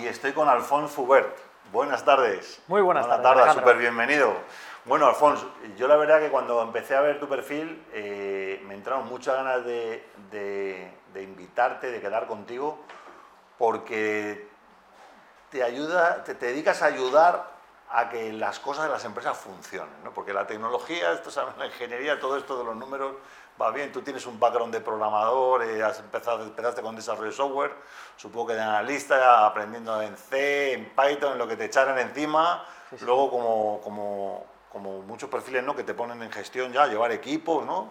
y 0.00 0.06
estoy 0.06 0.32
con 0.32 0.48
Alfonso 0.48 0.88
Fubert. 0.88 1.36
Buenas 1.72 2.04
tardes. 2.04 2.60
Muy 2.68 2.80
buenas, 2.80 3.06
buenas 3.06 3.22
tardes. 3.22 3.44
tardes, 3.44 3.60
súper 3.60 3.76
bienvenido. 3.76 4.32
Bueno, 4.84 5.06
Alfonso, 5.06 5.50
yo 5.76 5.88
la 5.88 5.96
verdad 5.96 6.20
que 6.20 6.28
cuando 6.28 6.62
empecé 6.62 6.96
a 6.96 7.00
ver 7.00 7.18
tu 7.20 7.28
perfil 7.28 7.84
eh, 7.92 8.62
me 8.66 8.74
entraron 8.74 9.06
muchas 9.08 9.34
ganas 9.34 9.64
de, 9.64 10.08
de, 10.30 10.92
de, 11.12 11.22
invitarte, 11.22 11.90
de 11.90 12.00
quedar 12.00 12.26
contigo, 12.26 12.78
porque 13.58 14.48
te 15.50 15.62
ayuda, 15.62 16.22
te, 16.24 16.34
te, 16.34 16.46
dedicas 16.46 16.82
a 16.82 16.86
ayudar 16.86 17.50
a 17.90 18.08
que 18.08 18.32
las 18.32 18.60
cosas 18.60 18.84
de 18.84 18.90
las 18.90 19.04
empresas 19.04 19.36
funcionen, 19.36 20.04
¿no? 20.04 20.12
porque 20.12 20.32
la 20.32 20.46
tecnología, 20.46 21.12
esto, 21.12 21.30
la 21.58 21.66
ingeniería, 21.66 22.20
todo 22.20 22.36
esto 22.36 22.58
de 22.58 22.64
los 22.64 22.76
números 22.76 23.14
va 23.60 23.70
bien, 23.70 23.92
tú 23.92 24.02
tienes 24.02 24.24
un 24.26 24.38
background 24.38 24.72
de 24.72 24.80
programador, 24.80 25.64
eh, 25.64 25.82
has 25.82 25.98
empezado, 25.98 26.44
empezaste 26.44 26.82
con 26.82 26.94
desarrollo 26.94 27.30
de 27.30 27.36
software, 27.36 27.72
supongo 28.16 28.48
que 28.48 28.54
de 28.54 28.62
analista, 28.62 29.46
aprendiendo 29.46 30.00
en 30.02 30.16
C, 30.16 30.72
en 30.72 30.90
Python, 30.90 31.32
en 31.32 31.38
lo 31.38 31.48
que 31.48 31.56
te 31.56 31.64
echaran 31.64 31.98
encima, 31.98 32.64
sí, 32.90 32.98
sí. 32.98 33.04
luego 33.04 33.30
como, 33.30 33.80
como, 33.82 34.46
como, 34.70 35.02
muchos 35.02 35.28
perfiles 35.28 35.64
¿no? 35.64 35.74
que 35.74 35.84
te 35.84 35.94
ponen 35.94 36.22
en 36.22 36.30
gestión 36.30 36.72
ya, 36.72 36.86
llevar 36.86 37.12
equipos, 37.12 37.64
¿no? 37.64 37.90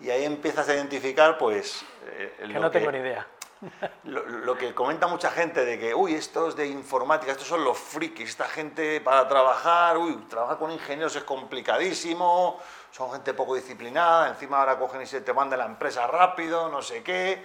y 0.00 0.10
ahí 0.10 0.24
empiezas 0.24 0.68
a 0.68 0.74
identificar, 0.74 1.38
pues... 1.38 1.84
Eh, 2.06 2.34
que 2.38 2.48
no 2.48 2.70
que, 2.70 2.78
tengo 2.78 2.92
ni 2.92 2.98
idea. 2.98 3.26
Lo, 4.04 4.56
que 4.56 4.74
comenta 4.74 5.06
mucha 5.06 5.30
gente 5.30 5.64
de 5.64 5.78
que, 5.78 5.94
uy, 5.94 6.14
estos 6.14 6.56
de 6.56 6.66
informática, 6.66 7.32
estos 7.32 7.48
son 7.48 7.64
los 7.64 7.78
frikis, 7.78 8.30
esta 8.30 8.46
gente 8.46 9.00
para 9.00 9.26
trabajar, 9.26 9.96
uy, 9.98 10.16
trabajar 10.28 10.58
con 10.58 10.70
ingenieros 10.70 11.16
es 11.16 11.24
complicadísimo, 11.24 12.58
son 12.90 13.12
gente 13.12 13.34
poco 13.34 13.54
disciplinada, 13.54 14.28
encima 14.28 14.60
ahora 14.60 14.78
cogen 14.78 15.02
y 15.02 15.06
se 15.06 15.20
te 15.20 15.32
manda 15.32 15.56
la 15.56 15.66
empresa 15.66 16.06
rápido, 16.06 16.68
no 16.68 16.82
sé 16.82 17.02
qué. 17.02 17.42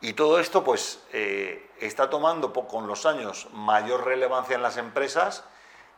Y 0.00 0.14
todo 0.14 0.40
esto, 0.40 0.64
pues, 0.64 1.04
eh, 1.12 1.70
está 1.78 2.10
tomando 2.10 2.52
con 2.52 2.86
los 2.86 3.06
años 3.06 3.48
mayor 3.52 4.04
relevancia 4.04 4.56
en 4.56 4.62
las 4.62 4.76
empresas 4.76 5.44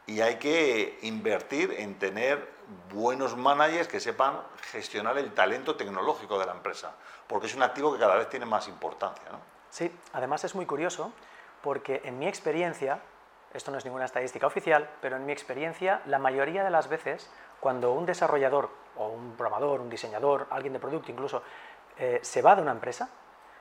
y 0.06 0.20
hay 0.20 0.36
que 0.36 0.98
invertir 1.02 1.74
en 1.78 1.98
tener 1.98 2.52
buenos 2.92 3.36
managers 3.36 3.88
que 3.88 4.00
sepan 4.00 4.40
gestionar 4.70 5.16
el 5.18 5.32
talento 5.32 5.76
tecnológico 5.76 6.38
de 6.38 6.46
la 6.46 6.52
empresa, 6.52 6.94
porque 7.26 7.46
es 7.46 7.54
un 7.54 7.62
activo 7.62 7.92
que 7.92 7.98
cada 7.98 8.16
vez 8.16 8.28
tiene 8.28 8.46
más 8.46 8.68
importancia. 8.68 9.24
¿no? 9.30 9.38
Sí, 9.70 9.90
además 10.12 10.44
es 10.44 10.54
muy 10.54 10.66
curioso 10.66 11.12
porque 11.62 12.02
en 12.04 12.18
mi 12.18 12.28
experiencia, 12.28 13.00
esto 13.52 13.70
no 13.70 13.78
es 13.78 13.84
ninguna 13.84 14.04
estadística 14.04 14.46
oficial, 14.46 14.88
pero 15.00 15.16
en 15.16 15.26
mi 15.26 15.32
experiencia, 15.32 16.02
la 16.06 16.18
mayoría 16.18 16.62
de 16.62 16.70
las 16.70 16.88
veces, 16.88 17.30
cuando 17.60 17.92
un 17.92 18.04
desarrollador 18.04 18.70
o 18.96 19.08
un 19.08 19.34
programador, 19.36 19.80
un 19.80 19.88
diseñador, 19.88 20.46
alguien 20.50 20.74
de 20.74 20.78
producto 20.78 21.10
incluso, 21.10 21.42
eh, 21.96 22.20
se 22.22 22.42
va 22.42 22.54
de 22.54 22.62
una 22.62 22.72
empresa, 22.72 23.08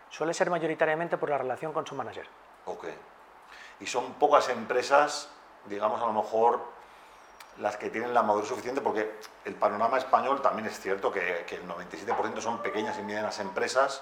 suele 0.10 0.34
ser 0.34 0.50
mayoritariamente 0.50 1.18
por 1.18 1.30
la 1.30 1.38
relación 1.38 1.72
con 1.74 1.88
su 1.88 1.96
manager. 1.96 2.28
Ok. 2.66 2.86
Y 3.80 3.88
son 3.88 4.14
pocas 4.14 4.50
empresas, 4.50 5.30
digamos 5.66 6.02
a 6.02 6.06
lo 6.06 6.14
mejor, 6.14 6.60
las 7.60 7.78
que 7.78 7.90
tienen 7.90 8.14
la 8.14 8.24
madurez 8.24 8.50
suficiente, 8.50 8.82
porque 8.82 9.20
el 9.46 9.56
panorama 9.56 9.98
español 9.98 10.42
también 10.42 10.68
es 10.68 10.80
cierto 10.80 11.12
que, 11.12 11.46
que 11.48 11.56
el 11.56 11.68
97% 11.68 12.40
son 12.42 12.62
pequeñas 12.62 12.98
y 12.98 13.04
medianas 13.04 13.40
empresas. 13.40 14.02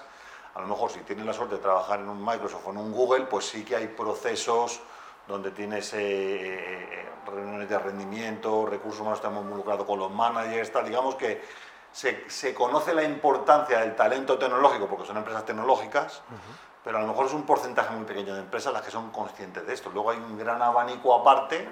A 0.54 0.60
lo 0.60 0.66
mejor 0.66 0.90
si 0.90 1.00
tienen 1.00 1.26
la 1.26 1.32
suerte 1.32 1.56
de 1.56 1.60
trabajar 1.60 2.00
en 2.00 2.08
un 2.08 2.24
Microsoft 2.24 2.66
o 2.66 2.70
en 2.70 2.78
un 2.78 2.92
Google, 2.92 3.24
pues 3.24 3.46
sí 3.46 3.64
que 3.64 3.76
hay 3.76 3.88
procesos 3.88 4.80
donde 5.26 5.50
tienes 5.50 5.92
eh, 5.94 7.06
reuniones 7.26 7.68
de 7.68 7.78
rendimiento, 7.78 8.66
recursos 8.66 9.00
humanos 9.00 9.18
estamos 9.18 9.44
involucrados 9.44 9.86
con 9.86 9.98
los 9.98 10.10
managers, 10.10 10.72
tal, 10.72 10.84
digamos 10.84 11.14
que 11.14 11.42
se, 11.92 12.28
se, 12.28 12.54
conoce 12.54 12.94
la 12.94 13.04
importancia 13.04 13.80
del 13.80 13.94
talento 13.94 14.38
tecnológico 14.38 14.88
porque 14.88 15.06
son 15.06 15.18
empresas 15.18 15.44
tecnológicas, 15.44 16.18
uh 16.18 16.34
-huh. 16.34 16.56
pero 16.84 16.98
a 16.98 17.00
lo 17.02 17.06
mejor 17.06 17.26
es 17.26 17.32
un 17.34 17.44
porcentaje 17.44 17.94
muy 17.94 18.04
pequeño 18.04 18.34
de 18.34 18.40
empresas 18.40 18.72
las 18.72 18.82
que 18.82 18.90
son 18.90 19.10
conscientes 19.10 19.66
de 19.66 19.74
esto. 19.74 19.90
Luego 19.90 20.10
hay 20.10 20.18
un 20.18 20.36
gran 20.38 20.60
abanico 20.60 21.14
aparte 21.14 21.68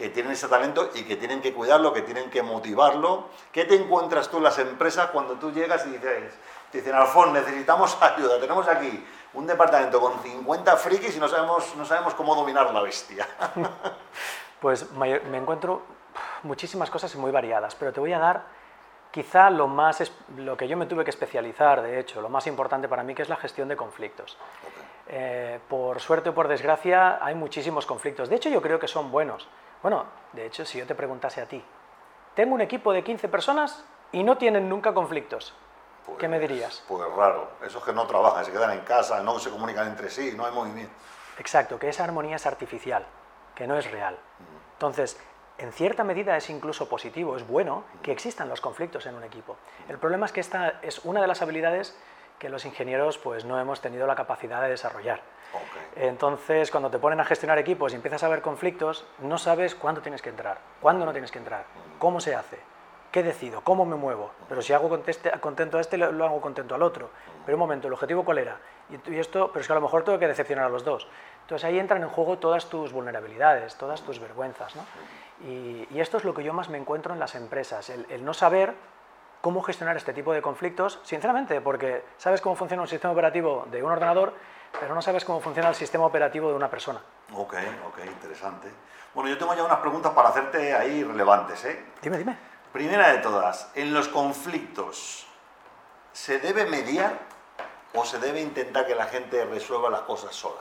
que 0.00 0.08
tienen 0.08 0.32
ese 0.32 0.48
talento 0.48 0.88
y 0.94 1.02
que 1.02 1.16
tienen 1.16 1.42
que 1.42 1.52
cuidarlo, 1.52 1.92
que 1.92 2.00
tienen 2.00 2.30
que 2.30 2.42
motivarlo. 2.42 3.26
¿Qué 3.52 3.66
te 3.66 3.74
encuentras 3.74 4.30
tú 4.30 4.38
en 4.38 4.44
las 4.44 4.58
empresas 4.58 5.10
cuando 5.10 5.34
tú 5.34 5.52
llegas 5.52 5.86
y 5.86 5.90
dices, 5.90 6.32
te 6.72 6.78
dicen, 6.78 6.94
Alfon, 6.94 7.34
necesitamos 7.34 7.98
ayuda, 8.00 8.40
tenemos 8.40 8.66
aquí 8.66 9.04
un 9.34 9.46
departamento 9.46 10.00
con 10.00 10.18
50 10.22 10.76
frikis 10.78 11.16
y 11.16 11.20
no 11.20 11.28
sabemos, 11.28 11.76
no 11.76 11.84
sabemos 11.84 12.14
cómo 12.14 12.34
dominar 12.34 12.72
la 12.72 12.80
bestia? 12.80 13.28
Pues 14.60 14.92
me 14.92 15.38
encuentro 15.38 15.80
muchísimas 16.42 16.90
cosas 16.90 17.14
y 17.14 17.16
muy 17.16 17.30
variadas, 17.30 17.74
pero 17.74 17.94
te 17.94 18.00
voy 18.00 18.12
a 18.12 18.18
dar 18.18 18.44
quizá 19.10 19.48
lo, 19.48 19.68
más, 19.68 20.12
lo 20.36 20.54
que 20.54 20.68
yo 20.68 20.76
me 20.76 20.84
tuve 20.84 21.02
que 21.02 21.08
especializar, 21.08 21.80
de 21.80 21.98
hecho, 21.98 22.20
lo 22.20 22.28
más 22.28 22.46
importante 22.46 22.86
para 22.86 23.02
mí, 23.02 23.14
que 23.14 23.22
es 23.22 23.30
la 23.30 23.36
gestión 23.36 23.68
de 23.68 23.76
conflictos. 23.76 24.36
Okay. 24.70 24.82
Eh, 25.12 25.60
por 25.66 25.98
suerte 25.98 26.28
o 26.28 26.34
por 26.34 26.46
desgracia, 26.46 27.24
hay 27.24 27.34
muchísimos 27.34 27.86
conflictos. 27.86 28.28
De 28.28 28.36
hecho, 28.36 28.50
yo 28.50 28.60
creo 28.60 28.78
que 28.78 28.86
son 28.86 29.10
buenos. 29.10 29.48
Bueno, 29.82 30.04
de 30.32 30.46
hecho, 30.46 30.64
si 30.64 30.78
yo 30.78 30.86
te 30.86 30.94
preguntase 30.94 31.40
a 31.40 31.46
ti, 31.46 31.62
tengo 32.34 32.54
un 32.54 32.60
equipo 32.60 32.92
de 32.92 33.02
15 33.02 33.28
personas 33.28 33.84
y 34.12 34.22
no 34.22 34.36
tienen 34.36 34.68
nunca 34.68 34.92
conflictos. 34.92 35.54
Pues, 36.04 36.18
¿Qué 36.18 36.28
me 36.28 36.38
dirías? 36.38 36.84
Pues 36.86 37.02
raro, 37.14 37.50
esos 37.64 37.82
que 37.84 37.92
no 37.92 38.06
trabajan, 38.06 38.44
se 38.44 38.52
quedan 38.52 38.72
en 38.72 38.80
casa, 38.80 39.22
no 39.22 39.38
se 39.38 39.50
comunican 39.50 39.88
entre 39.88 40.10
sí, 40.10 40.34
no 40.36 40.44
hay 40.44 40.52
movimiento. 40.52 40.92
Exacto, 41.38 41.78
que 41.78 41.88
esa 41.88 42.04
armonía 42.04 42.36
es 42.36 42.46
artificial, 42.46 43.06
que 43.54 43.66
no 43.66 43.78
es 43.78 43.90
real. 43.90 44.18
Entonces, 44.74 45.18
en 45.56 45.72
cierta 45.72 46.04
medida 46.04 46.36
es 46.36 46.50
incluso 46.50 46.88
positivo, 46.88 47.36
es 47.36 47.46
bueno 47.46 47.84
que 48.02 48.12
existan 48.12 48.48
los 48.48 48.60
conflictos 48.60 49.06
en 49.06 49.14
un 49.14 49.24
equipo. 49.24 49.56
El 49.88 49.98
problema 49.98 50.26
es 50.26 50.32
que 50.32 50.40
esta 50.40 50.80
es 50.82 51.04
una 51.04 51.20
de 51.20 51.26
las 51.26 51.42
habilidades 51.42 51.96
que 52.40 52.48
los 52.48 52.64
ingenieros 52.64 53.18
pues, 53.18 53.44
no 53.44 53.60
hemos 53.60 53.80
tenido 53.80 54.08
la 54.08 54.16
capacidad 54.16 54.60
de 54.62 54.70
desarrollar. 54.70 55.20
Okay. 55.52 56.08
Entonces, 56.08 56.70
cuando 56.70 56.90
te 56.90 56.98
ponen 56.98 57.20
a 57.20 57.24
gestionar 57.24 57.58
equipos 57.58 57.92
y 57.92 57.96
empiezas 57.96 58.24
a 58.24 58.28
ver 58.28 58.40
conflictos, 58.40 59.04
no 59.18 59.38
sabes 59.38 59.74
cuándo 59.74 60.00
tienes 60.00 60.22
que 60.22 60.30
entrar, 60.30 60.58
cuándo 60.80 61.04
no 61.04 61.12
tienes 61.12 61.30
que 61.30 61.38
entrar, 61.38 61.64
cómo 61.98 62.18
se 62.18 62.34
hace, 62.34 62.58
qué 63.12 63.22
decido, 63.22 63.60
cómo 63.60 63.84
me 63.84 63.96
muevo. 63.96 64.30
Pero 64.48 64.62
si 64.62 64.72
hago 64.72 64.88
contento 64.88 65.78
a 65.78 65.80
este, 65.80 65.98
lo 65.98 66.24
hago 66.24 66.40
contento 66.40 66.74
al 66.74 66.82
otro. 66.82 67.10
Pero 67.44 67.56
un 67.56 67.60
momento, 67.60 67.88
¿el 67.88 67.92
objetivo 67.92 68.24
cuál 68.24 68.38
era? 68.38 68.58
Y 69.06 69.18
esto, 69.18 69.48
pero 69.48 69.60
es 69.60 69.66
que 69.66 69.72
a 69.72 69.76
lo 69.76 69.82
mejor 69.82 70.02
tengo 70.04 70.18
que 70.18 70.26
decepcionar 70.26 70.64
a 70.64 70.68
los 70.68 70.84
dos. 70.84 71.06
Entonces 71.42 71.64
ahí 71.64 71.78
entran 71.78 72.02
en 72.02 72.08
juego 72.08 72.38
todas 72.38 72.70
tus 72.70 72.92
vulnerabilidades, 72.92 73.76
todas 73.76 74.02
tus 74.02 74.18
vergüenzas. 74.18 74.74
¿no? 74.76 74.82
Y, 75.46 75.86
y, 75.90 76.00
esto 76.00 76.16
es 76.16 76.24
lo 76.24 76.32
que 76.34 76.42
yo 76.42 76.52
más 76.52 76.68
me 76.68 76.78
encuentro 76.78 77.12
en 77.12 77.20
las 77.20 77.34
empresas, 77.34 77.90
el, 77.90 78.06
el, 78.10 78.24
no 78.24 78.34
saber 78.34 78.74
cómo 79.40 79.62
gestionar 79.62 79.96
este 79.96 80.12
tipo 80.12 80.32
de 80.32 80.42
conflictos, 80.42 81.00
sinceramente, 81.02 81.60
porque 81.60 82.04
sabes 82.16 82.40
cómo 82.40 82.56
funciona 82.56 82.82
un 82.82 82.88
sistema 82.88 83.12
operativo 83.12 83.66
de 83.70 83.82
un 83.82 83.90
ordenador, 83.90 84.34
pero 84.78 84.94
no 84.94 85.02
sabes 85.02 85.24
cómo 85.24 85.40
funciona 85.40 85.68
el 85.68 85.74
sistema 85.74 86.04
operativo 86.04 86.48
de 86.48 86.54
una 86.54 86.68
persona. 86.68 87.00
Ok, 87.34 87.54
ok, 87.88 87.98
interesante. 88.06 88.68
Bueno, 89.14 89.30
yo 89.30 89.38
tengo 89.38 89.54
ya 89.54 89.64
unas 89.64 89.78
preguntas 89.78 90.12
para 90.12 90.28
hacerte 90.28 90.74
ahí 90.74 91.02
relevantes. 91.02 91.64
¿eh? 91.64 91.84
Dime, 92.00 92.18
dime. 92.18 92.38
Primera 92.72 93.10
de 93.10 93.18
todas, 93.18 93.72
en 93.74 93.92
los 93.92 94.08
conflictos, 94.08 95.26
¿se 96.12 96.38
debe 96.38 96.66
mediar 96.66 97.18
o 97.94 98.04
se 98.04 98.18
debe 98.20 98.40
intentar 98.40 98.86
que 98.86 98.94
la 98.94 99.06
gente 99.06 99.44
resuelva 99.44 99.90
las 99.90 100.02
cosas 100.02 100.34
sola? 100.34 100.60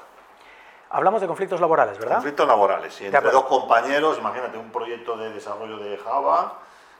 Hablamos 0.89 1.21
de 1.21 1.27
conflictos 1.27 1.61
laborales, 1.61 1.99
¿verdad? 1.99 2.15
Conflictos 2.15 2.47
laborales, 2.47 2.95
sí. 2.95 3.05
Entre 3.05 3.21
dos 3.29 3.43
compañeros, 3.43 4.17
imagínate 4.17 4.57
un 4.57 4.71
proyecto 4.71 5.15
de 5.17 5.31
desarrollo 5.31 5.77
de 5.77 5.97
Java, 5.97 6.57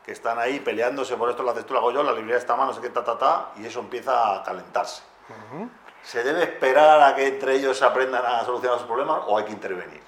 que 0.10 0.14
están 0.14 0.40
ahí 0.40 0.60
peleándose 0.60 1.16
por 1.18 1.30
esto, 1.30 1.44
la 1.44 1.52
haces 1.52 1.68
tú, 1.68 1.76
la 1.76 1.82
hago 1.82 1.92
yo, 1.92 2.02
la 2.02 2.14
librería 2.14 2.38
está 2.38 2.56
mal, 2.56 2.66
no 2.66 2.74
sé 2.74 2.82
qué, 2.82 2.90
ta, 2.90 3.04
ta, 3.04 3.16
ta, 3.16 3.52
y 3.58 3.66
eso 3.68 3.80
empieza 3.80 4.38
a 4.38 4.42
calentarse. 4.42 5.04
Uh 5.30 5.34
-huh. 5.34 5.70
¿Se 6.02 6.24
debe 6.24 6.42
esperar 6.46 7.00
a 7.00 7.16
que 7.16 7.28
entre 7.28 7.54
ellos 7.54 7.80
aprendan 7.84 8.26
a 8.26 8.44
solucionar 8.44 8.80
los 8.80 8.88
problemas 8.88 9.22
o 9.28 9.38
hay 9.38 9.46
que 9.46 9.52
intervenir? 9.52 10.02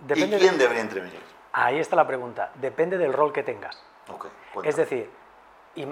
Depende 0.00 0.38
¿Y 0.38 0.40
quién 0.40 0.52
de... 0.54 0.58
debería 0.58 0.82
intervenir? 0.82 1.22
Ahí 1.52 1.78
está 1.78 1.94
la 1.94 2.04
pregunta. 2.04 2.50
Depende 2.56 2.98
del 2.98 3.12
rol 3.12 3.32
que 3.32 3.44
tengas. 3.44 3.80
Okay, 4.08 4.32
es 4.64 4.74
decir, 4.74 5.08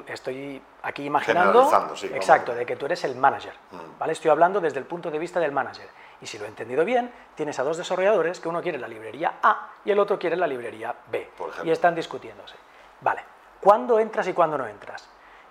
estoy 0.08 0.60
aquí 0.82 1.04
imaginando 1.04 1.94
sí, 1.94 2.10
exacto, 2.12 2.56
de 2.56 2.66
que 2.66 2.74
tú 2.74 2.86
eres 2.86 3.04
el 3.04 3.14
manager. 3.14 3.54
Mm. 3.70 3.96
¿vale? 3.96 4.12
Estoy 4.12 4.32
hablando 4.32 4.60
desde 4.60 4.80
el 4.80 4.86
punto 4.86 5.08
de 5.08 5.20
vista 5.20 5.38
del 5.38 5.52
manager. 5.52 5.88
Y 6.20 6.26
si 6.26 6.36
lo 6.36 6.46
he 6.46 6.48
entendido 6.48 6.84
bien, 6.84 7.12
tienes 7.36 7.60
a 7.60 7.62
dos 7.62 7.76
desarrolladores 7.76 8.40
que 8.40 8.48
uno 8.48 8.60
quiere 8.60 8.78
la 8.78 8.88
librería 8.88 9.34
A 9.40 9.70
y 9.84 9.92
el 9.92 10.00
otro 10.00 10.18
quiere 10.18 10.34
la 10.34 10.48
librería 10.48 10.96
B. 11.12 11.30
y 11.62 11.70
están 11.70 11.94
discutiéndose. 11.94 12.56
Vale, 13.00 13.24
¿cuándo 13.62 13.98
entras 13.98 14.28
y 14.28 14.34
cuándo 14.34 14.58
no 14.58 14.66
entras? 14.66 15.08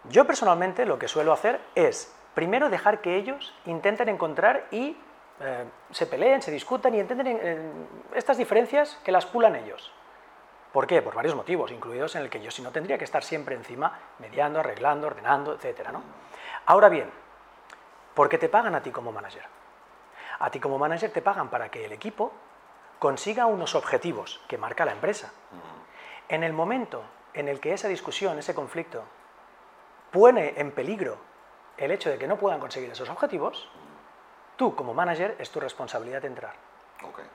Yo 0.10 0.26
personalmente 0.26 0.86
lo 0.86 1.00
que 1.00 1.08
suelo 1.08 1.34
hacer 1.34 1.60
es 1.74 2.14
primero 2.36 2.70
dejar 2.70 3.02
que 3.02 3.16
ellos 3.16 3.54
intenten 3.66 4.10
encontrar 4.10 4.68
y 4.70 4.98
eh, 5.40 5.66
se 5.90 6.06
peleen, 6.06 6.42
se 6.42 6.52
discutan 6.52 6.94
y 6.94 7.00
intenten 7.00 7.28
eh, 7.28 7.72
estas 8.14 8.38
diferencias 8.38 9.00
que 9.04 9.12
las 9.12 9.26
pulan 9.26 9.56
ellos. 9.56 9.92
¿Por 10.72 10.88
qué? 10.88 11.02
Por 11.02 11.16
varios 11.16 11.36
motivos, 11.36 11.72
incluidos 11.72 12.16
en 12.16 12.22
el 12.22 12.30
que 12.30 12.42
yo 12.42 12.52
si 12.52 12.62
no 12.62 12.72
tendría 12.72 12.98
que 12.98 13.04
estar 13.04 13.24
siempre 13.24 13.56
encima, 13.56 14.00
mediando, 14.20 14.60
arreglando, 14.60 15.08
ordenando, 15.08 15.54
etc. 15.54 15.90
¿no? 15.92 16.02
Ahora 16.66 16.90
bien, 16.90 17.10
¿por 18.14 18.30
qué 18.30 18.38
te 18.38 18.50
pagan 18.50 18.76
a 18.76 18.82
ti 18.82 18.92
como 18.92 19.12
manager? 19.12 19.44
A 20.40 20.50
ti 20.50 20.60
como 20.60 20.78
manager 20.78 21.12
te 21.12 21.22
pagan 21.22 21.50
para 21.50 21.70
que 21.70 21.86
el 21.86 21.92
equipo 21.92 22.32
consiga 23.00 23.48
unos 23.48 23.76
objetivos 23.76 24.42
que 24.48 24.58
marca 24.58 24.86
la 24.86 24.92
empresa. 24.92 25.32
En 26.30 26.44
el 26.44 26.54
momento 26.54 27.04
en 27.34 27.48
el 27.48 27.60
que 27.60 27.74
esa 27.74 27.88
discusión, 27.88 28.38
ese 28.38 28.54
conflicto, 28.54 29.04
pone 30.12 30.54
en 30.58 30.72
peligro 30.72 31.18
el 31.78 31.92
hecho 31.92 32.10
de 32.10 32.18
que 32.18 32.28
no 32.28 32.38
puedan 32.38 32.60
conseguir 32.60 32.90
esos 32.90 33.10
objetivos, 33.10 33.70
tú 34.56 34.76
como 34.76 34.94
manager 34.94 35.36
es 35.40 35.50
tu 35.50 35.60
responsabilidad 35.60 36.24
entrar. 36.26 36.54
Okay. 37.04 37.26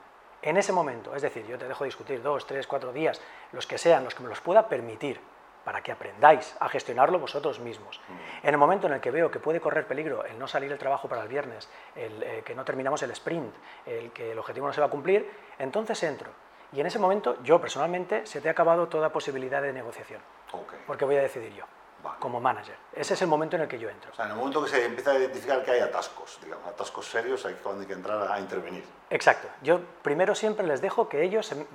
En 0.41 0.57
ese 0.57 0.71
momento, 0.71 1.15
es 1.15 1.21
decir, 1.21 1.45
yo 1.47 1.57
te 1.57 1.67
dejo 1.67 1.83
discutir 1.83 2.21
dos, 2.21 2.45
tres, 2.45 2.67
cuatro 2.67 2.93
días, 2.93 3.21
los 3.51 3.65
que 3.65 3.77
sean, 3.77 4.03
los 4.03 4.15
que 4.15 4.23
me 4.23 4.29
los 4.29 4.39
pueda 4.39 4.69
permitir, 4.69 5.19
para 5.67 5.81
que 5.81 5.91
aprendáis 5.91 6.55
a 6.61 6.69
gestionarlo 6.69 7.19
vosotros 7.19 7.59
mismos. 7.59 7.99
En 8.41 8.51
el 8.51 8.57
momento 8.57 8.87
en 8.87 8.93
el 8.93 9.01
que 9.01 9.11
veo 9.11 9.29
que 9.29 9.39
puede 9.39 9.59
correr 9.59 9.85
peligro 9.85 10.23
el 10.23 10.39
no 10.39 10.47
salir 10.47 10.71
el 10.71 10.77
trabajo 10.77 11.09
para 11.09 11.23
el 11.23 11.27
viernes, 11.27 11.69
el 11.93 12.23
eh, 12.23 12.43
que 12.45 12.55
no 12.55 12.63
terminamos 12.63 13.03
el 13.03 13.11
sprint, 13.11 13.53
el 13.85 14.11
que 14.13 14.31
el 14.31 14.39
objetivo 14.39 14.67
no 14.67 14.71
se 14.71 14.79
va 14.79 14.87
a 14.87 14.89
cumplir, 14.89 15.29
entonces 15.59 16.01
entro. 16.03 16.31
Y 16.73 16.79
en 16.79 16.85
ese 16.85 16.99
momento, 16.99 17.41
yo 17.43 17.61
personalmente, 17.61 18.25
se 18.25 18.41
te 18.41 18.49
ha 18.49 18.51
acabado 18.51 18.87
toda 18.87 19.09
posibilidad 19.09 19.61
de 19.61 19.73
negociación. 19.73 20.21
Porque 20.85 21.05
voy 21.05 21.15
a 21.15 21.21
decidir 21.21 21.53
yo, 21.53 21.65
como 22.19 22.39
manager. 22.39 22.75
Ese 22.93 23.13
es 23.13 23.21
el 23.21 23.27
momento 23.27 23.55
en 23.55 23.63
el 23.63 23.67
que 23.67 23.79
yo 23.79 23.89
entro. 23.89 24.11
O 24.11 24.15
sea, 24.15 24.25
en 24.25 24.31
el 24.31 24.37
momento 24.37 24.63
que 24.63 24.69
se 24.69 24.85
empieza 24.85 25.11
a 25.11 25.19
identificar 25.19 25.63
que 25.63 25.71
hay 25.71 25.79
atascos, 25.79 26.39
digamos, 26.43 26.67
atascos 26.67 27.05
serios, 27.05 27.45
hay 27.45 27.55
cuando 27.55 27.81
hay 27.81 27.87
que 27.87 27.93
entrar 27.93 28.31
a 28.31 28.39
intervenir. 28.39 28.83
Exacto. 29.09 29.47
Yo 29.61 29.79
primero 30.01 30.35
siempre 30.35 30.65
les 30.65 30.81
dejo 30.81 31.07
que 31.07 31.23
ellos 31.23 31.45
se, 31.45 31.65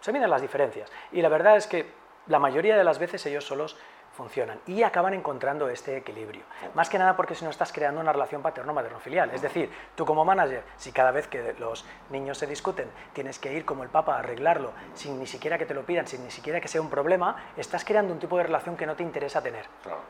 se 0.00 0.12
miden 0.12 0.30
las 0.30 0.42
diferencias. 0.42 0.90
Y 1.12 1.22
la 1.22 1.28
verdad 1.28 1.56
es 1.56 1.66
que 1.66 1.92
la 2.26 2.38
mayoría 2.38 2.76
de 2.76 2.84
las 2.84 2.98
veces 2.98 3.24
ellos 3.26 3.44
solos 3.44 3.76
funcionan 4.20 4.60
y 4.66 4.82
acaban 4.82 5.14
encontrando 5.14 5.70
este 5.70 5.96
equilibrio. 5.96 6.42
Más 6.74 6.90
que 6.90 6.98
nada 6.98 7.16
porque 7.16 7.34
si 7.34 7.42
no 7.42 7.50
estás 7.50 7.72
creando 7.72 8.02
una 8.02 8.12
relación 8.12 8.42
paterno-materno-filial. 8.42 9.30
Es 9.30 9.40
decir, 9.40 9.70
tú 9.94 10.04
como 10.04 10.26
manager, 10.26 10.62
si 10.76 10.92
cada 10.92 11.10
vez 11.10 11.26
que 11.26 11.54
los 11.58 11.86
niños 12.10 12.36
se 12.36 12.46
discuten 12.46 12.90
tienes 13.14 13.38
que 13.38 13.50
ir 13.50 13.64
como 13.64 13.82
el 13.82 13.88
papa 13.88 14.16
a 14.16 14.18
arreglarlo 14.18 14.72
sin 14.92 15.18
ni 15.18 15.26
siquiera 15.26 15.56
que 15.56 15.64
te 15.64 15.72
lo 15.72 15.86
pidan, 15.86 16.06
sin 16.06 16.22
ni 16.22 16.30
siquiera 16.30 16.60
que 16.60 16.68
sea 16.68 16.82
un 16.82 16.90
problema, 16.90 17.52
estás 17.56 17.82
creando 17.82 18.12
un 18.12 18.18
tipo 18.18 18.36
de 18.36 18.42
relación 18.42 18.76
que 18.76 18.84
no 18.84 18.94
te 18.94 19.02
interesa 19.02 19.42
tener. 19.42 19.64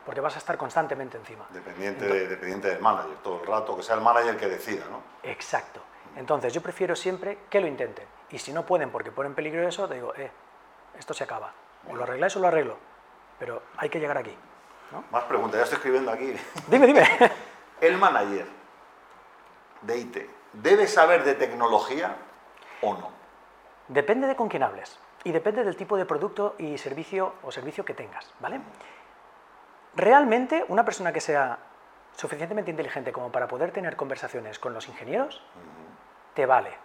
Porque 0.05 0.19
vas 0.19 0.35
a 0.35 0.39
estar 0.39 0.57
constantemente 0.57 1.17
encima. 1.17 1.45
Dependiente, 1.51 2.27
dependiente 2.27 2.67
del 2.67 2.81
manager, 2.81 3.15
todo 3.23 3.39
el 3.41 3.47
rato, 3.47 3.77
que 3.77 3.83
sea 3.83 3.95
el 3.95 4.01
manager 4.01 4.35
que 4.35 4.47
decida, 4.47 4.83
¿no? 4.91 5.01
Exacto. 5.23 5.79
Entonces 6.17 6.53
yo 6.53 6.61
prefiero 6.61 6.97
siempre 6.97 7.37
que 7.49 7.61
lo 7.61 7.67
intenten. 7.67 8.05
Y 8.29 8.39
si 8.39 8.51
no 8.51 8.65
pueden 8.65 8.89
porque 8.89 9.11
ponen 9.11 9.33
peligro 9.33 9.65
eso, 9.65 9.87
te 9.87 9.95
digo, 9.95 10.13
eh, 10.15 10.29
esto 10.97 11.13
se 11.13 11.23
acaba 11.23 11.53
o 11.87 11.95
lo 11.95 12.03
arregláis 12.03 12.35
o 12.35 12.39
lo 12.39 12.47
arreglo, 12.47 12.77
pero 13.41 13.63
hay 13.75 13.89
que 13.89 13.99
llegar 13.99 14.19
aquí. 14.19 14.37
Más 15.09 15.23
preguntas, 15.23 15.57
ya 15.57 15.63
estoy 15.63 15.77
escribiendo 15.77 16.11
aquí. 16.11 16.35
Dime, 16.67 16.85
dime. 16.85 17.03
El 17.81 17.97
manager 17.97 18.45
de 19.81 19.97
IT, 19.97 20.17
¿debe 20.53 20.85
saber 20.85 21.23
de 21.23 21.33
tecnología 21.33 22.17
o 22.83 22.93
no? 22.93 23.09
Depende 23.87 24.27
de 24.27 24.35
con 24.35 24.47
quién 24.47 24.61
hables 24.61 24.99
y 25.23 25.31
depende 25.31 25.63
del 25.63 25.75
tipo 25.75 25.97
de 25.97 26.05
producto 26.05 26.53
y 26.59 26.77
servicio 26.77 27.33
o 27.41 27.51
servicio 27.51 27.83
que 27.83 27.95
tengas, 27.95 28.31
¿vale? 28.39 28.61
Realmente, 29.95 30.63
una 30.67 30.85
persona 30.85 31.11
que 31.11 31.19
sea 31.19 31.57
suficientemente 32.15 32.69
inteligente 32.69 33.11
como 33.11 33.31
para 33.31 33.47
poder 33.47 33.71
tener 33.71 33.95
conversaciones 33.95 34.59
con 34.59 34.75
los 34.75 34.87
ingenieros, 34.87 35.41
te 36.35 36.45
vale. 36.45 36.77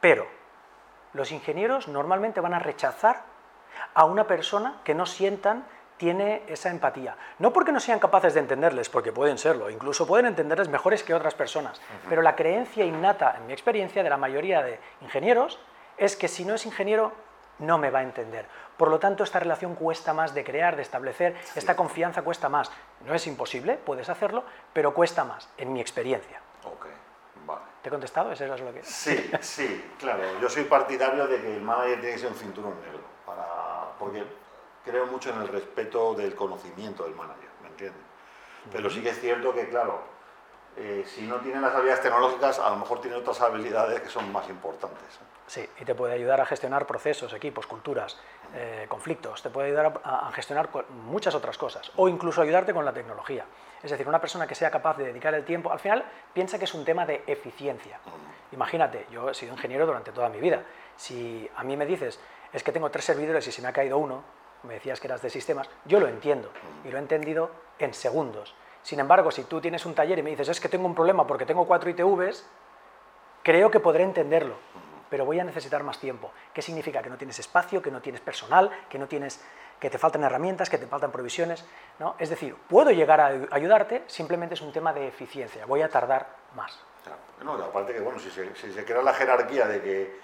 Pero 0.00 0.26
los 1.12 1.30
ingenieros 1.30 1.86
normalmente 1.86 2.40
van 2.40 2.54
a 2.54 2.58
rechazar 2.58 3.30
a 3.94 4.04
una 4.04 4.26
persona 4.26 4.80
que 4.84 4.94
no 4.94 5.06
sientan 5.06 5.64
tiene 6.00 6.44
esa 6.46 6.70
empatía. 6.70 7.14
No 7.38 7.52
porque 7.52 7.72
no 7.72 7.78
sean 7.78 7.98
capaces 7.98 8.32
de 8.32 8.40
entenderles, 8.40 8.88
porque 8.88 9.12
pueden 9.12 9.36
serlo, 9.36 9.68
incluso 9.68 10.06
pueden 10.06 10.24
entenderles 10.24 10.70
mejores 10.70 11.02
que 11.02 11.12
otras 11.12 11.34
personas, 11.34 11.78
pero 12.08 12.22
la 12.22 12.34
creencia 12.34 12.86
innata, 12.86 13.34
en 13.36 13.46
mi 13.46 13.52
experiencia, 13.52 14.02
de 14.02 14.08
la 14.08 14.16
mayoría 14.16 14.62
de 14.62 14.80
ingenieros, 15.02 15.60
es 15.98 16.16
que 16.16 16.26
si 16.26 16.46
no 16.46 16.54
es 16.54 16.64
ingeniero, 16.64 17.12
no 17.58 17.76
me 17.76 17.90
va 17.90 17.98
a 17.98 18.02
entender. 18.02 18.46
Por 18.78 18.88
lo 18.88 18.98
tanto, 18.98 19.24
esta 19.24 19.40
relación 19.40 19.74
cuesta 19.74 20.14
más 20.14 20.32
de 20.32 20.42
crear, 20.42 20.74
de 20.74 20.80
establecer, 20.80 21.36
esta 21.54 21.76
confianza 21.76 22.22
cuesta 22.22 22.48
más. 22.48 22.72
No 23.04 23.14
es 23.14 23.26
imposible, 23.26 23.76
puedes 23.76 24.08
hacerlo, 24.08 24.44
pero 24.72 24.94
cuesta 24.94 25.24
más, 25.24 25.50
en 25.58 25.70
mi 25.70 25.82
experiencia. 25.82 26.40
Ok, 26.64 26.86
vale. 27.44 27.60
¿Te 27.82 27.90
he 27.90 27.92
contestado? 27.92 28.32
¿Eso 28.32 28.46
es 28.46 28.60
lo 28.62 28.72
que...? 28.72 28.82
Sí, 28.82 29.30
sí, 29.42 29.92
claro. 29.98 30.22
Yo 30.40 30.48
soy 30.48 30.64
partidario 30.64 31.26
de 31.26 31.42
que 31.42 31.56
el 31.56 31.60
manager 31.60 32.00
tiene 32.00 32.14
que 32.14 32.20
ser 32.20 32.30
un 32.30 32.36
cinturón 32.36 32.80
negro 32.80 33.00
porque 33.98 34.24
creo 34.84 35.06
mucho 35.06 35.30
en 35.30 35.40
el 35.42 35.48
respeto 35.48 36.14
del 36.14 36.34
conocimiento 36.34 37.04
del 37.04 37.14
manager, 37.14 37.50
¿me 37.62 37.68
entiendes? 37.68 38.02
Pero 38.72 38.90
sí 38.90 39.02
que 39.02 39.10
es 39.10 39.20
cierto 39.20 39.54
que, 39.54 39.68
claro, 39.68 40.00
eh, 40.76 41.04
si 41.06 41.22
no 41.22 41.36
tiene 41.36 41.60
las 41.60 41.74
habilidades 41.74 42.02
tecnológicas, 42.02 42.58
a 42.58 42.70
lo 42.70 42.76
mejor 42.76 43.00
tiene 43.00 43.16
otras 43.16 43.40
habilidades 43.40 44.00
que 44.00 44.08
son 44.08 44.30
más 44.32 44.48
importantes. 44.48 45.18
Sí, 45.46 45.68
y 45.80 45.84
te 45.84 45.94
puede 45.94 46.14
ayudar 46.14 46.40
a 46.40 46.46
gestionar 46.46 46.86
procesos, 46.86 47.32
equipos, 47.32 47.66
culturas, 47.66 48.16
eh, 48.54 48.86
conflictos, 48.88 49.42
te 49.42 49.50
puede 49.50 49.68
ayudar 49.68 50.00
a, 50.04 50.30
gestionar 50.32 50.68
muchas 50.90 51.34
otras 51.34 51.58
cosas, 51.58 51.90
o 51.96 52.08
incluso 52.08 52.40
ayudarte 52.40 52.72
con 52.72 52.84
la 52.84 52.92
tecnología. 52.92 53.44
Es 53.82 53.90
decir, 53.90 54.06
una 54.06 54.20
persona 54.20 54.46
que 54.46 54.54
sea 54.54 54.70
capaz 54.70 54.98
de 54.98 55.04
dedicar 55.04 55.34
el 55.34 55.44
tiempo, 55.44 55.72
al 55.72 55.78
final 55.78 56.04
piensa 56.32 56.58
que 56.58 56.64
es 56.64 56.74
un 56.74 56.84
tema 56.84 57.06
de 57.06 57.22
eficiencia. 57.26 57.98
Imagínate, 58.52 59.06
yo 59.10 59.30
he 59.30 59.34
sido 59.34 59.52
ingeniero 59.52 59.86
durante 59.86 60.12
toda 60.12 60.28
mi 60.28 60.38
vida. 60.38 60.62
Si 60.96 61.48
a 61.56 61.64
mí 61.64 61.76
me 61.76 61.86
dices, 61.86 62.20
es 62.52 62.62
que 62.62 62.72
tengo 62.72 62.90
tres 62.90 63.04
servidores 63.04 63.46
y 63.46 63.52
se 63.52 63.62
me 63.62 63.68
ha 63.68 63.72
caído 63.72 63.96
uno, 63.96 64.22
me 64.64 64.74
decías 64.74 65.00
que 65.00 65.06
eras 65.06 65.22
de 65.22 65.30
sistemas, 65.30 65.68
yo 65.86 66.00
lo 66.00 66.08
entiendo 66.08 66.50
y 66.84 66.90
lo 66.90 66.98
he 66.98 67.00
entendido 67.00 67.50
en 67.78 67.94
segundos. 67.94 68.54
Sin 68.82 69.00
embargo, 69.00 69.30
si 69.30 69.44
tú 69.44 69.60
tienes 69.60 69.84
un 69.86 69.94
taller 69.94 70.18
y 70.18 70.22
me 70.22 70.30
dices, 70.30 70.48
es 70.48 70.60
que 70.60 70.68
tengo 70.68 70.86
un 70.86 70.94
problema 70.94 71.26
porque 71.26 71.46
tengo 71.46 71.66
cuatro 71.66 71.90
ITVs, 71.90 72.46
creo 73.42 73.70
que 73.70 73.80
podré 73.80 74.04
entenderlo, 74.04 74.56
pero 75.08 75.24
voy 75.24 75.38
a 75.40 75.44
necesitar 75.44 75.82
más 75.82 75.98
tiempo. 75.98 76.30
¿Qué 76.52 76.62
significa? 76.62 77.02
Que 77.02 77.10
no 77.10 77.16
tienes 77.16 77.38
espacio, 77.38 77.82
que 77.82 77.90
no 77.90 78.00
tienes 78.00 78.20
personal, 78.20 78.70
que, 78.88 78.98
no 78.98 79.06
tienes, 79.06 79.42
que 79.80 79.90
te 79.90 79.98
faltan 79.98 80.22
herramientas, 80.22 80.68
que 80.68 80.78
te 80.78 80.86
faltan 80.86 81.10
provisiones. 81.10 81.64
¿no? 81.98 82.14
Es 82.18 82.28
decir, 82.28 82.54
puedo 82.68 82.90
llegar 82.90 83.20
a 83.20 83.32
ayudarte, 83.50 84.04
simplemente 84.06 84.54
es 84.54 84.60
un 84.60 84.72
tema 84.72 84.92
de 84.92 85.08
eficiencia, 85.08 85.64
voy 85.66 85.82
a 85.82 85.88
tardar 85.88 86.28
más. 86.54 86.78
No, 87.42 87.54
aparte 87.54 87.94
que, 87.94 88.00
bueno, 88.00 88.20
si 88.20 88.30
se, 88.30 88.54
si 88.54 88.70
se 88.70 88.84
crea 88.84 89.02
la 89.02 89.14
jerarquía 89.14 89.66
de 89.66 89.80
que 89.80 90.20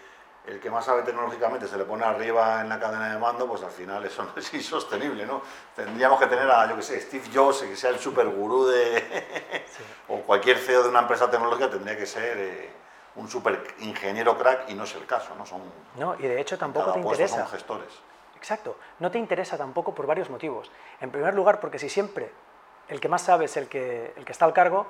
el 0.47 0.61
que 0.61 0.71
más 0.71 0.85
sabe 0.85 1.03
tecnológicamente 1.03 1.67
se 1.67 1.77
le 1.77 1.85
pone 1.85 2.05
arriba 2.05 2.61
en 2.61 2.69
la 2.69 2.79
cadena 2.79 3.13
de 3.13 3.19
mando, 3.19 3.49
pues 3.49 3.63
al 3.63 3.71
final 3.71 4.05
eso 4.05 4.23
no 4.23 4.33
es 4.37 4.53
insostenible, 4.55 5.27
¿no? 5.27 5.43
Tendríamos 5.75 6.21
que 6.21 6.27
tener 6.27 6.49
a, 6.51 6.69
yo 6.69 6.77
que 6.77 6.83
sé, 6.83 7.01
Steve 7.01 7.25
Jobs, 7.35 7.63
que 7.63 7.75
sea 7.75 7.91
el 7.91 7.99
super 7.99 8.29
gurú 8.29 8.67
de... 8.67 9.65
o 10.09 10.21
cualquier 10.21 10.59
CEO 10.59 10.83
de 10.85 10.91
una 10.91 11.01
empresa 11.01 11.31
tecnológica 11.31 11.71
tendría 11.71 11.97
que 11.97 12.07
ser 12.07 12.39
eh, 12.39 12.71
un 13.17 13.29
super 13.29 13.75
ingeniero 13.81 14.37
crack 14.39 14.69
y 14.69 14.75
no 14.75 14.85
es 14.85 14.95
el 14.95 15.07
caso, 15.07 15.35
¿no? 15.37 15.47
Son, 15.47 15.63
no, 15.97 16.15
y 16.19 16.23
de 16.23 16.41
hecho 16.41 16.57
tampoco 16.57 16.93
te 16.93 17.01
interesa. 17.01 17.39
Son 17.39 17.49
gestores. 17.49 17.89
Exacto, 18.37 18.77
no 19.01 19.11
te 19.11 19.19
interesa 19.19 19.57
tampoco 19.57 19.95
por 19.95 20.07
varios 20.07 20.31
motivos. 20.31 20.71
En 21.01 21.11
primer 21.11 21.35
lugar, 21.35 21.61
porque 21.61 21.79
si 21.79 21.89
siempre 21.89 22.31
el 22.89 23.01
que 23.01 23.09
más 23.09 23.23
sabe 23.23 23.47
es 23.47 23.57
el 23.57 23.69
que, 23.69 24.13
el 24.17 24.25
que 24.25 24.33
está 24.33 24.45
al 24.45 24.53
cargo, 24.53 24.87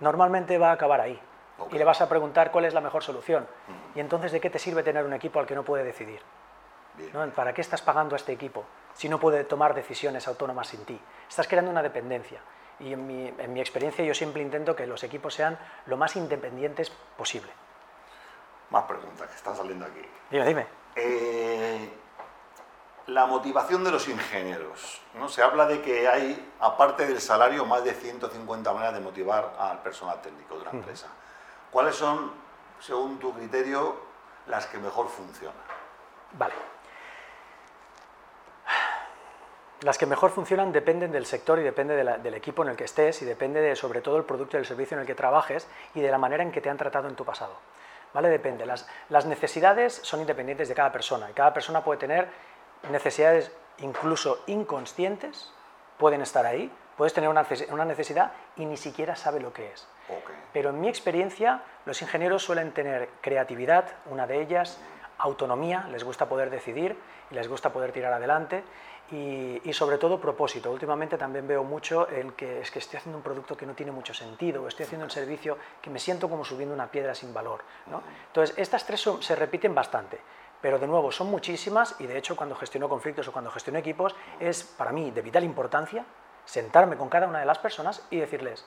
normalmente 0.00 0.58
va 0.58 0.70
a 0.70 0.72
acabar 0.72 1.00
ahí 1.00 1.20
y 1.70 1.78
le 1.78 1.84
vas 1.84 2.00
a 2.00 2.08
preguntar 2.08 2.52
cuál 2.52 2.64
es 2.64 2.74
la 2.74 2.80
mejor 2.80 3.02
solución. 3.02 3.46
Y 3.94 4.00
entonces, 4.00 4.32
¿de 4.32 4.40
qué 4.40 4.50
te 4.50 4.58
sirve 4.58 4.82
tener 4.82 5.04
un 5.04 5.12
equipo 5.12 5.40
al 5.40 5.46
que 5.46 5.54
no 5.54 5.64
puede 5.64 5.84
decidir? 5.84 6.20
¿Para 7.34 7.52
qué 7.52 7.60
estás 7.60 7.82
pagando 7.82 8.14
a 8.14 8.16
este 8.16 8.32
equipo 8.32 8.64
si 8.94 9.08
no 9.08 9.18
puede 9.18 9.44
tomar 9.44 9.74
decisiones 9.74 10.26
autónomas 10.28 10.68
sin 10.68 10.84
ti? 10.84 11.00
Estás 11.28 11.48
creando 11.48 11.70
una 11.70 11.82
dependencia. 11.82 12.40
Y 12.80 12.92
en 12.92 13.06
mi, 13.06 13.26
en 13.26 13.52
mi 13.52 13.60
experiencia 13.60 14.04
yo 14.04 14.14
siempre 14.14 14.42
intento 14.42 14.76
que 14.76 14.86
los 14.86 15.02
equipos 15.02 15.34
sean 15.34 15.58
lo 15.86 15.96
más 15.96 16.14
independientes 16.16 16.90
posible. 17.16 17.50
Más 18.70 18.84
preguntas 18.84 19.28
que 19.28 19.34
están 19.34 19.56
saliendo 19.56 19.86
aquí. 19.86 20.02
Dime, 20.30 20.46
dime. 20.46 20.66
Eh, 20.94 21.90
la 23.08 23.26
motivación 23.26 23.82
de 23.84 23.90
los 23.90 24.06
ingenieros. 24.06 25.00
¿no? 25.14 25.28
Se 25.28 25.42
habla 25.42 25.66
de 25.66 25.80
que 25.80 26.06
hay, 26.06 26.52
aparte 26.60 27.06
del 27.06 27.20
salario, 27.20 27.64
más 27.64 27.82
de 27.82 27.92
150 27.92 28.72
maneras 28.72 28.94
de 28.94 29.00
motivar 29.00 29.54
al 29.58 29.78
personal 29.82 30.20
técnico 30.20 30.56
de 30.56 30.62
una 30.62 30.70
empresa. 30.72 31.08
¿Cuáles 31.70 31.96
son, 31.96 32.32
según 32.78 33.18
tu 33.18 33.32
criterio, 33.32 33.96
las 34.46 34.66
que 34.66 34.78
mejor 34.78 35.08
funcionan? 35.08 35.56
Vale. 36.32 36.54
Las 39.80 39.96
que 39.96 40.06
mejor 40.06 40.30
funcionan 40.30 40.70
dependen 40.72 41.10
del 41.10 41.24
sector 41.24 41.58
y 41.58 41.62
depende 41.62 41.94
del 41.96 42.34
equipo 42.34 42.62
en 42.62 42.70
el 42.70 42.76
que 42.76 42.84
estés 42.84 43.22
y 43.22 43.24
depende 43.24 43.60
de, 43.60 43.74
sobre 43.74 44.02
todo, 44.02 44.18
el 44.18 44.24
producto 44.24 44.56
y 44.56 44.60
el 44.60 44.66
servicio 44.66 44.96
en 44.96 45.02
el 45.02 45.06
que 45.06 45.14
trabajes 45.14 45.66
y 45.94 46.00
de 46.00 46.10
la 46.10 46.18
manera 46.18 46.42
en 46.42 46.52
que 46.52 46.60
te 46.60 46.68
han 46.68 46.76
tratado 46.76 47.08
en 47.08 47.14
tu 47.14 47.24
pasado. 47.24 47.54
¿Vale? 48.12 48.28
Depende. 48.28 48.66
Las, 48.66 48.88
las 49.08 49.24
necesidades 49.24 50.00
son 50.02 50.20
independientes 50.20 50.68
de 50.68 50.74
cada 50.74 50.90
persona 50.90 51.30
y 51.30 51.32
cada 51.32 51.54
persona 51.54 51.84
puede 51.84 52.00
tener 52.00 52.28
necesidades 52.90 53.52
incluso 53.78 54.42
inconscientes, 54.46 55.52
pueden 55.98 56.20
estar 56.20 56.46
ahí, 56.46 56.72
puedes 56.96 57.14
tener 57.14 57.30
una 57.30 57.84
necesidad 57.84 58.32
y 58.56 58.66
ni 58.66 58.76
siquiera 58.76 59.16
sabe 59.16 59.40
lo 59.40 59.52
que 59.52 59.72
es. 59.72 59.86
Pero 60.52 60.70
en 60.70 60.80
mi 60.80 60.88
experiencia, 60.88 61.62
los 61.84 62.02
ingenieros 62.02 62.42
suelen 62.42 62.72
tener 62.72 63.08
creatividad, 63.20 63.86
una 64.06 64.26
de 64.26 64.40
ellas, 64.40 64.78
autonomía, 65.18 65.86
les 65.90 66.04
gusta 66.04 66.28
poder 66.28 66.50
decidir 66.50 66.96
y 67.30 67.34
les 67.34 67.48
gusta 67.48 67.72
poder 67.72 67.92
tirar 67.92 68.12
adelante 68.12 68.64
y, 69.10 69.72
sobre 69.72 69.98
todo 69.98 70.20
propósito. 70.20 70.70
Últimamente 70.70 71.16
también 71.16 71.46
veo 71.46 71.64
mucho 71.64 72.08
el 72.08 72.34
que 72.34 72.60
es 72.60 72.70
que 72.70 72.78
estoy 72.78 72.98
haciendo 72.98 73.18
un 73.18 73.24
producto 73.24 73.56
que 73.56 73.66
no 73.66 73.74
tiene 73.74 73.92
mucho 73.92 74.12
sentido, 74.12 74.62
o 74.62 74.68
estoy 74.68 74.84
haciendo 74.84 75.04
un 75.04 75.10
servicio 75.10 75.56
que 75.80 75.90
me 75.90 75.98
siento 75.98 76.28
como 76.28 76.44
subiendo 76.44 76.74
una 76.74 76.90
piedra 76.90 77.14
sin 77.14 77.32
valor. 77.32 77.62
Entonces, 78.26 78.56
estas 78.58 78.84
tres 78.86 79.08
se 79.20 79.36
repiten 79.36 79.74
bastante. 79.74 80.20
Pero 80.60 80.78
de 80.78 80.86
nuevo, 80.86 81.12
son 81.12 81.30
muchísimas 81.30 81.94
y 82.00 82.06
de 82.06 82.18
hecho 82.18 82.36
cuando 82.36 82.56
gestiono 82.56 82.88
conflictos 82.88 83.28
o 83.28 83.32
cuando 83.32 83.50
gestiono 83.50 83.78
equipos 83.78 84.14
es 84.40 84.64
para 84.64 84.92
mí 84.92 85.10
de 85.10 85.22
vital 85.22 85.44
importancia 85.44 86.04
sentarme 86.44 86.96
con 86.96 87.08
cada 87.08 87.26
una 87.26 87.40
de 87.40 87.46
las 87.46 87.58
personas 87.58 88.06
y 88.10 88.18
decirles, 88.18 88.66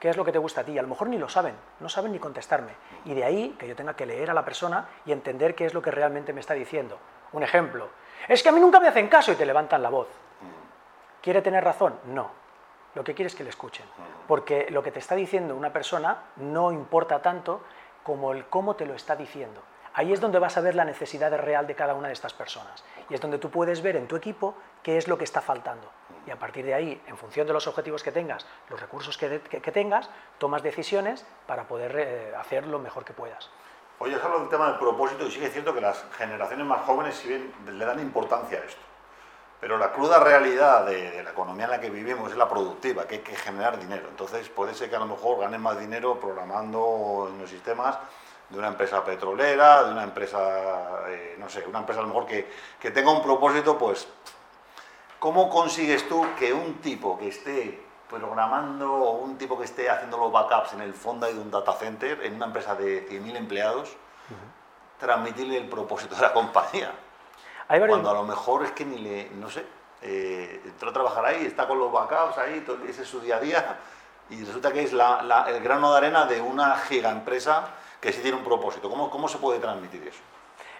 qué 0.00 0.10
es 0.10 0.16
lo 0.16 0.24
que 0.24 0.32
te 0.32 0.38
gusta 0.38 0.62
a 0.62 0.64
ti. 0.64 0.78
A 0.78 0.82
lo 0.82 0.88
mejor 0.88 1.08
ni 1.08 1.18
lo 1.18 1.28
saben, 1.28 1.54
no 1.80 1.88
saben 1.88 2.12
ni 2.12 2.18
contestarme. 2.18 2.72
Y 3.04 3.14
de 3.14 3.24
ahí 3.24 3.56
que 3.58 3.68
yo 3.68 3.76
tenga 3.76 3.94
que 3.94 4.06
leer 4.06 4.30
a 4.30 4.34
la 4.34 4.44
persona 4.44 4.88
y 5.04 5.12
entender 5.12 5.54
qué 5.54 5.66
es 5.66 5.74
lo 5.74 5.82
que 5.82 5.90
realmente 5.90 6.32
me 6.32 6.40
está 6.40 6.54
diciendo. 6.54 6.98
Un 7.32 7.42
ejemplo, 7.42 7.88
es 8.28 8.42
que 8.42 8.48
a 8.48 8.52
mí 8.52 8.60
nunca 8.60 8.80
me 8.80 8.88
hacen 8.88 9.08
caso 9.08 9.32
y 9.32 9.36
te 9.36 9.46
levantan 9.46 9.82
la 9.82 9.90
voz. 9.90 10.08
¿Quiere 11.22 11.42
tener 11.42 11.64
razón? 11.64 11.98
No. 12.06 12.30
Lo 12.94 13.04
que 13.04 13.14
quiere 13.14 13.28
es 13.28 13.34
que 13.34 13.44
le 13.44 13.50
escuchen. 13.50 13.84
Porque 14.26 14.68
lo 14.70 14.82
que 14.82 14.90
te 14.90 14.98
está 14.98 15.14
diciendo 15.14 15.54
una 15.54 15.72
persona 15.72 16.18
no 16.36 16.72
importa 16.72 17.20
tanto 17.20 17.62
como 18.02 18.32
el 18.32 18.46
cómo 18.46 18.74
te 18.74 18.86
lo 18.86 18.94
está 18.94 19.16
diciendo. 19.16 19.60
Ahí 19.96 20.12
es 20.12 20.20
donde 20.20 20.38
vas 20.38 20.54
a 20.58 20.60
ver 20.60 20.74
la 20.74 20.84
necesidad 20.84 21.34
real 21.38 21.66
de 21.66 21.74
cada 21.74 21.94
una 21.94 22.08
de 22.08 22.12
estas 22.12 22.34
personas. 22.34 22.84
Y 23.08 23.14
es 23.14 23.20
donde 23.20 23.38
tú 23.38 23.50
puedes 23.50 23.80
ver 23.80 23.96
en 23.96 24.06
tu 24.06 24.14
equipo 24.14 24.54
qué 24.82 24.98
es 24.98 25.08
lo 25.08 25.16
que 25.16 25.24
está 25.24 25.40
faltando. 25.40 25.90
Y 26.26 26.30
a 26.30 26.38
partir 26.38 26.66
de 26.66 26.74
ahí, 26.74 27.00
en 27.06 27.16
función 27.16 27.46
de 27.46 27.54
los 27.54 27.66
objetivos 27.66 28.02
que 28.02 28.12
tengas, 28.12 28.44
los 28.68 28.78
recursos 28.78 29.16
que, 29.16 29.40
tengas, 29.72 30.10
tomas 30.36 30.62
decisiones 30.62 31.24
para 31.46 31.66
poder 31.66 31.96
eh, 31.98 32.34
hacer 32.36 32.66
lo 32.66 32.78
mejor 32.78 33.06
que 33.06 33.14
puedas. 33.14 33.48
Oye, 33.98 34.16
has 34.16 34.22
hablado 34.22 34.40
del 34.40 34.50
tema 34.50 34.68
del 34.68 34.78
propósito 34.78 35.26
y 35.26 35.30
sí 35.30 35.40
que 35.40 35.46
es 35.46 35.52
cierto 35.54 35.72
que 35.72 35.80
las 35.80 36.04
generaciones 36.18 36.66
más 36.66 36.82
jóvenes 36.84 37.24
le 37.24 37.84
dan 37.86 37.98
importancia 37.98 38.58
a 38.58 38.64
esto. 38.64 38.82
Pero 39.62 39.78
la 39.78 39.92
cruda 39.92 40.22
realidad 40.22 40.84
de, 40.84 41.22
la 41.22 41.30
economía 41.30 41.64
en 41.64 41.70
la 41.70 41.80
que 41.80 41.88
vivimos 41.88 42.30
es 42.30 42.36
la 42.36 42.50
productiva, 42.50 43.06
que 43.06 43.14
hay 43.14 43.20
que 43.22 43.34
generar 43.34 43.78
dinero. 43.78 44.08
Entonces 44.10 44.46
puede 44.50 44.74
ser 44.74 44.90
que 44.90 44.96
a 44.96 44.98
lo 44.98 45.06
mejor 45.06 45.40
ganen 45.40 45.62
más 45.62 45.80
dinero 45.80 46.20
programando 46.20 47.30
en 47.30 47.38
los 47.40 47.48
sistemas 47.48 47.98
de 48.48 48.58
una 48.58 48.68
empresa 48.68 49.04
petrolera, 49.04 49.84
de 49.84 49.92
una 49.92 50.04
empresa, 50.04 51.08
eh, 51.08 51.36
no 51.38 51.48
sé, 51.48 51.64
una 51.66 51.80
empresa 51.80 52.00
a 52.00 52.02
lo 52.02 52.08
mejor 52.08 52.26
que, 52.26 52.48
que 52.80 52.90
tenga 52.90 53.10
un 53.10 53.22
propósito, 53.22 53.76
pues, 53.76 54.06
¿cómo 55.18 55.50
consigues 55.50 56.08
tú 56.08 56.26
que 56.38 56.52
un 56.52 56.74
tipo 56.74 57.18
que 57.18 57.28
esté 57.28 57.84
programando 58.08 58.92
o 58.92 59.12
un 59.18 59.36
tipo 59.36 59.58
que 59.58 59.64
esté 59.64 59.90
haciendo 59.90 60.16
los 60.16 60.30
backups 60.30 60.74
en 60.74 60.80
el 60.80 60.94
fondo 60.94 61.26
de 61.26 61.34
un 61.34 61.50
data 61.50 61.72
center, 61.72 62.24
en 62.24 62.36
una 62.36 62.46
empresa 62.46 62.74
de 62.76 63.08
100.000 63.08 63.36
empleados, 63.36 63.96
transmitirle 64.98 65.58
el 65.58 65.68
propósito 65.68 66.14
de 66.14 66.22
la 66.22 66.32
compañía? 66.32 66.92
Cuando 67.88 68.10
a 68.10 68.14
lo 68.14 68.22
mejor 68.22 68.64
es 68.64 68.70
que 68.70 68.84
ni 68.84 68.98
le, 68.98 69.30
no 69.30 69.50
sé, 69.50 69.66
eh, 70.02 70.60
entró 70.64 70.90
a 70.90 70.92
trabajar 70.92 71.24
ahí, 71.26 71.44
está 71.44 71.66
con 71.66 71.78
los 71.80 71.90
backups 71.90 72.38
ahí, 72.38 72.64
ese 72.88 73.02
es 73.02 73.08
su 73.08 73.20
día 73.20 73.36
a 73.36 73.40
día, 73.40 73.76
y 74.30 74.44
resulta 74.44 74.72
que 74.72 74.82
es 74.82 74.92
la, 74.92 75.46
el 75.48 75.60
grano 75.60 75.90
de 75.90 75.98
arena 75.98 76.26
de 76.26 76.40
una 76.40 76.76
gigaempresa 76.76 77.64
que 78.00 78.12
sí 78.12 78.20
tiene 78.20 78.36
un 78.36 78.44
propósito. 78.44 78.88
¿Cómo, 78.88 79.10
¿Cómo 79.10 79.28
se 79.28 79.38
puede 79.38 79.58
transmitir 79.58 80.06
eso? 80.06 80.20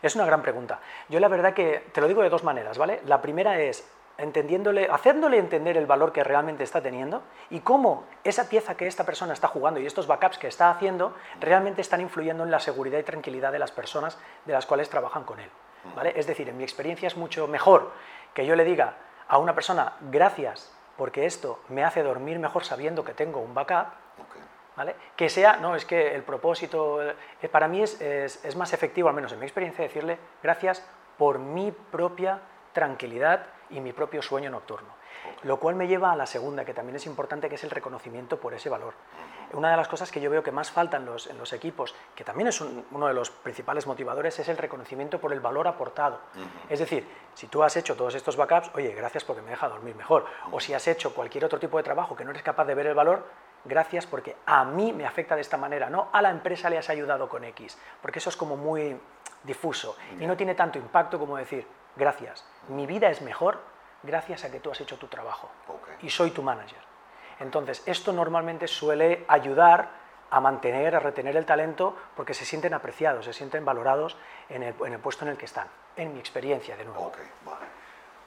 Es 0.02 0.14
una 0.14 0.26
gran 0.26 0.42
pregunta. 0.42 0.80
Yo 1.08 1.20
la 1.20 1.28
verdad 1.28 1.54
que 1.54 1.86
te 1.92 2.00
lo 2.00 2.08
digo 2.08 2.22
de 2.22 2.28
dos 2.28 2.44
maneras, 2.44 2.78
¿vale? 2.78 3.00
La 3.06 3.22
primera 3.22 3.60
es 3.60 3.88
entendiéndole, 4.18 4.88
haciéndole 4.90 5.38
entender 5.38 5.76
el 5.76 5.86
valor 5.86 6.12
que 6.12 6.24
realmente 6.24 6.64
está 6.64 6.80
teniendo 6.80 7.22
y 7.50 7.60
cómo 7.60 8.04
esa 8.24 8.48
pieza 8.48 8.76
que 8.76 8.86
esta 8.86 9.04
persona 9.04 9.32
está 9.32 9.48
jugando 9.48 9.80
y 9.80 9.86
estos 9.86 10.06
backups 10.06 10.38
que 10.38 10.48
está 10.48 10.70
haciendo 10.70 11.14
realmente 11.40 11.82
están 11.82 12.00
influyendo 12.00 12.44
en 12.44 12.50
la 12.50 12.60
seguridad 12.60 12.98
y 12.98 13.02
tranquilidad 13.02 13.52
de 13.52 13.58
las 13.58 13.72
personas 13.72 14.18
de 14.44 14.52
las 14.52 14.66
cuales 14.66 14.88
trabajan 14.88 15.24
con 15.24 15.40
él. 15.40 15.50
¿vale? 15.94 16.12
Es 16.16 16.26
decir, 16.26 16.48
en 16.48 16.56
mi 16.56 16.64
experiencia 16.64 17.06
es 17.06 17.16
mucho 17.16 17.46
mejor 17.46 17.92
que 18.32 18.46
yo 18.46 18.56
le 18.56 18.64
diga 18.64 18.94
a 19.28 19.38
una 19.38 19.54
persona 19.54 19.94
gracias 20.00 20.72
porque 20.96 21.26
esto 21.26 21.60
me 21.68 21.84
hace 21.84 22.02
dormir 22.02 22.38
mejor 22.38 22.64
sabiendo 22.64 23.04
que 23.04 23.12
tengo 23.12 23.40
un 23.40 23.54
backup, 23.54 23.88
¿vale? 24.76 24.94
que 25.16 25.28
sea, 25.28 25.56
no, 25.56 25.74
es 25.74 25.84
que 25.84 26.14
el 26.14 26.22
propósito, 26.22 27.02
eh, 27.02 27.48
para 27.50 27.68
mí 27.68 27.82
es, 27.82 28.00
es 28.00 28.56
más 28.56 28.72
efectivo, 28.72 29.08
al 29.08 29.14
menos 29.14 29.32
en 29.32 29.38
mi 29.38 29.46
experiencia, 29.46 29.84
decirle 29.84 30.18
gracias 30.42 30.84
por 31.16 31.38
mi 31.38 31.72
propia 31.72 32.40
tranquilidad 32.72 33.46
y 33.70 33.80
mi 33.80 33.92
propio 33.92 34.22
sueño 34.22 34.50
nocturno. 34.50 34.96
Lo 35.42 35.58
cual 35.58 35.74
me 35.74 35.88
lleva 35.88 36.12
a 36.12 36.16
la 36.16 36.26
segunda, 36.26 36.64
que 36.64 36.74
también 36.74 36.96
es 36.96 37.06
importante, 37.06 37.48
que 37.48 37.56
es 37.56 37.64
el 37.64 37.70
reconocimiento 37.70 38.38
por 38.38 38.54
ese 38.54 38.68
valor. 38.68 38.94
Una 39.52 39.70
de 39.70 39.76
las 39.76 39.88
cosas 39.88 40.10
que 40.10 40.20
yo 40.20 40.30
veo 40.30 40.42
que 40.42 40.52
más 40.52 40.70
falta 40.70 40.96
en 40.96 41.06
los, 41.06 41.26
en 41.26 41.38
los 41.38 41.52
equipos, 41.52 41.94
que 42.14 42.24
también 42.24 42.48
es 42.48 42.60
uno 42.60 43.06
de 43.06 43.14
los 43.14 43.30
principales 43.30 43.86
motivadores, 43.86 44.38
es 44.38 44.48
el 44.48 44.56
reconocimiento 44.56 45.20
por 45.20 45.32
el 45.32 45.40
valor 45.40 45.68
aportado. 45.68 46.20
Es 46.68 46.78
decir, 46.78 47.08
si 47.34 47.46
tú 47.46 47.62
has 47.62 47.76
hecho 47.76 47.96
todos 47.96 48.14
estos 48.14 48.36
backups, 48.36 48.70
oye, 48.74 48.92
gracias 48.94 49.24
porque 49.24 49.42
me 49.42 49.50
deja 49.50 49.68
dormir 49.68 49.94
mejor. 49.94 50.26
O 50.50 50.60
si 50.60 50.74
has 50.74 50.86
hecho 50.88 51.14
cualquier 51.14 51.44
otro 51.44 51.58
tipo 51.58 51.76
de 51.76 51.82
trabajo 51.82 52.16
que 52.16 52.24
no 52.24 52.30
eres 52.30 52.42
capaz 52.42 52.64
de 52.64 52.74
ver 52.74 52.86
el 52.86 52.94
valor, 52.94 53.24
gracias 53.64 54.06
porque 54.06 54.36
a 54.46 54.64
mí 54.64 54.92
me 54.92 55.06
afecta 55.06 55.34
de 55.34 55.40
esta 55.40 55.56
manera, 55.56 55.90
no 55.90 56.08
a 56.12 56.22
la 56.22 56.30
empresa 56.30 56.70
le 56.70 56.78
has 56.78 56.88
ayudado 56.90 57.28
con 57.28 57.44
X, 57.44 57.78
porque 58.02 58.18
eso 58.18 58.30
es 58.30 58.36
como 58.36 58.56
muy 58.56 58.98
difuso 59.42 59.96
y 60.18 60.26
no 60.26 60.36
tiene 60.36 60.54
tanto 60.54 60.78
impacto 60.78 61.18
como 61.18 61.36
decir, 61.36 61.66
gracias, 61.96 62.44
mi 62.68 62.86
vida 62.86 63.08
es 63.08 63.22
mejor 63.22 63.60
gracias 64.02 64.44
a 64.44 64.50
que 64.50 64.60
tú 64.60 64.70
has 64.70 64.80
hecho 64.80 64.98
tu 64.98 65.08
trabajo 65.08 65.50
y 66.02 66.10
soy 66.10 66.30
tu 66.30 66.42
manager. 66.42 66.78
Entonces, 67.38 67.82
esto 67.86 68.12
normalmente 68.12 68.66
suele 68.66 69.24
ayudar 69.28 70.06
a 70.30 70.40
mantener, 70.40 70.96
a 70.96 71.00
retener 71.00 71.36
el 71.36 71.44
talento 71.44 71.96
porque 72.16 72.34
se 72.34 72.44
sienten 72.44 72.74
apreciados, 72.74 73.24
se 73.24 73.32
sienten 73.32 73.64
valorados 73.64 74.16
en 74.48 74.62
el, 74.62 74.74
puesto 75.00 75.24
en 75.24 75.32
el 75.32 75.36
que 75.36 75.44
están, 75.44 75.68
en 75.96 76.12
mi 76.12 76.18
experiencia 76.18 76.76
de 76.76 76.84
nuevo. 76.84 77.12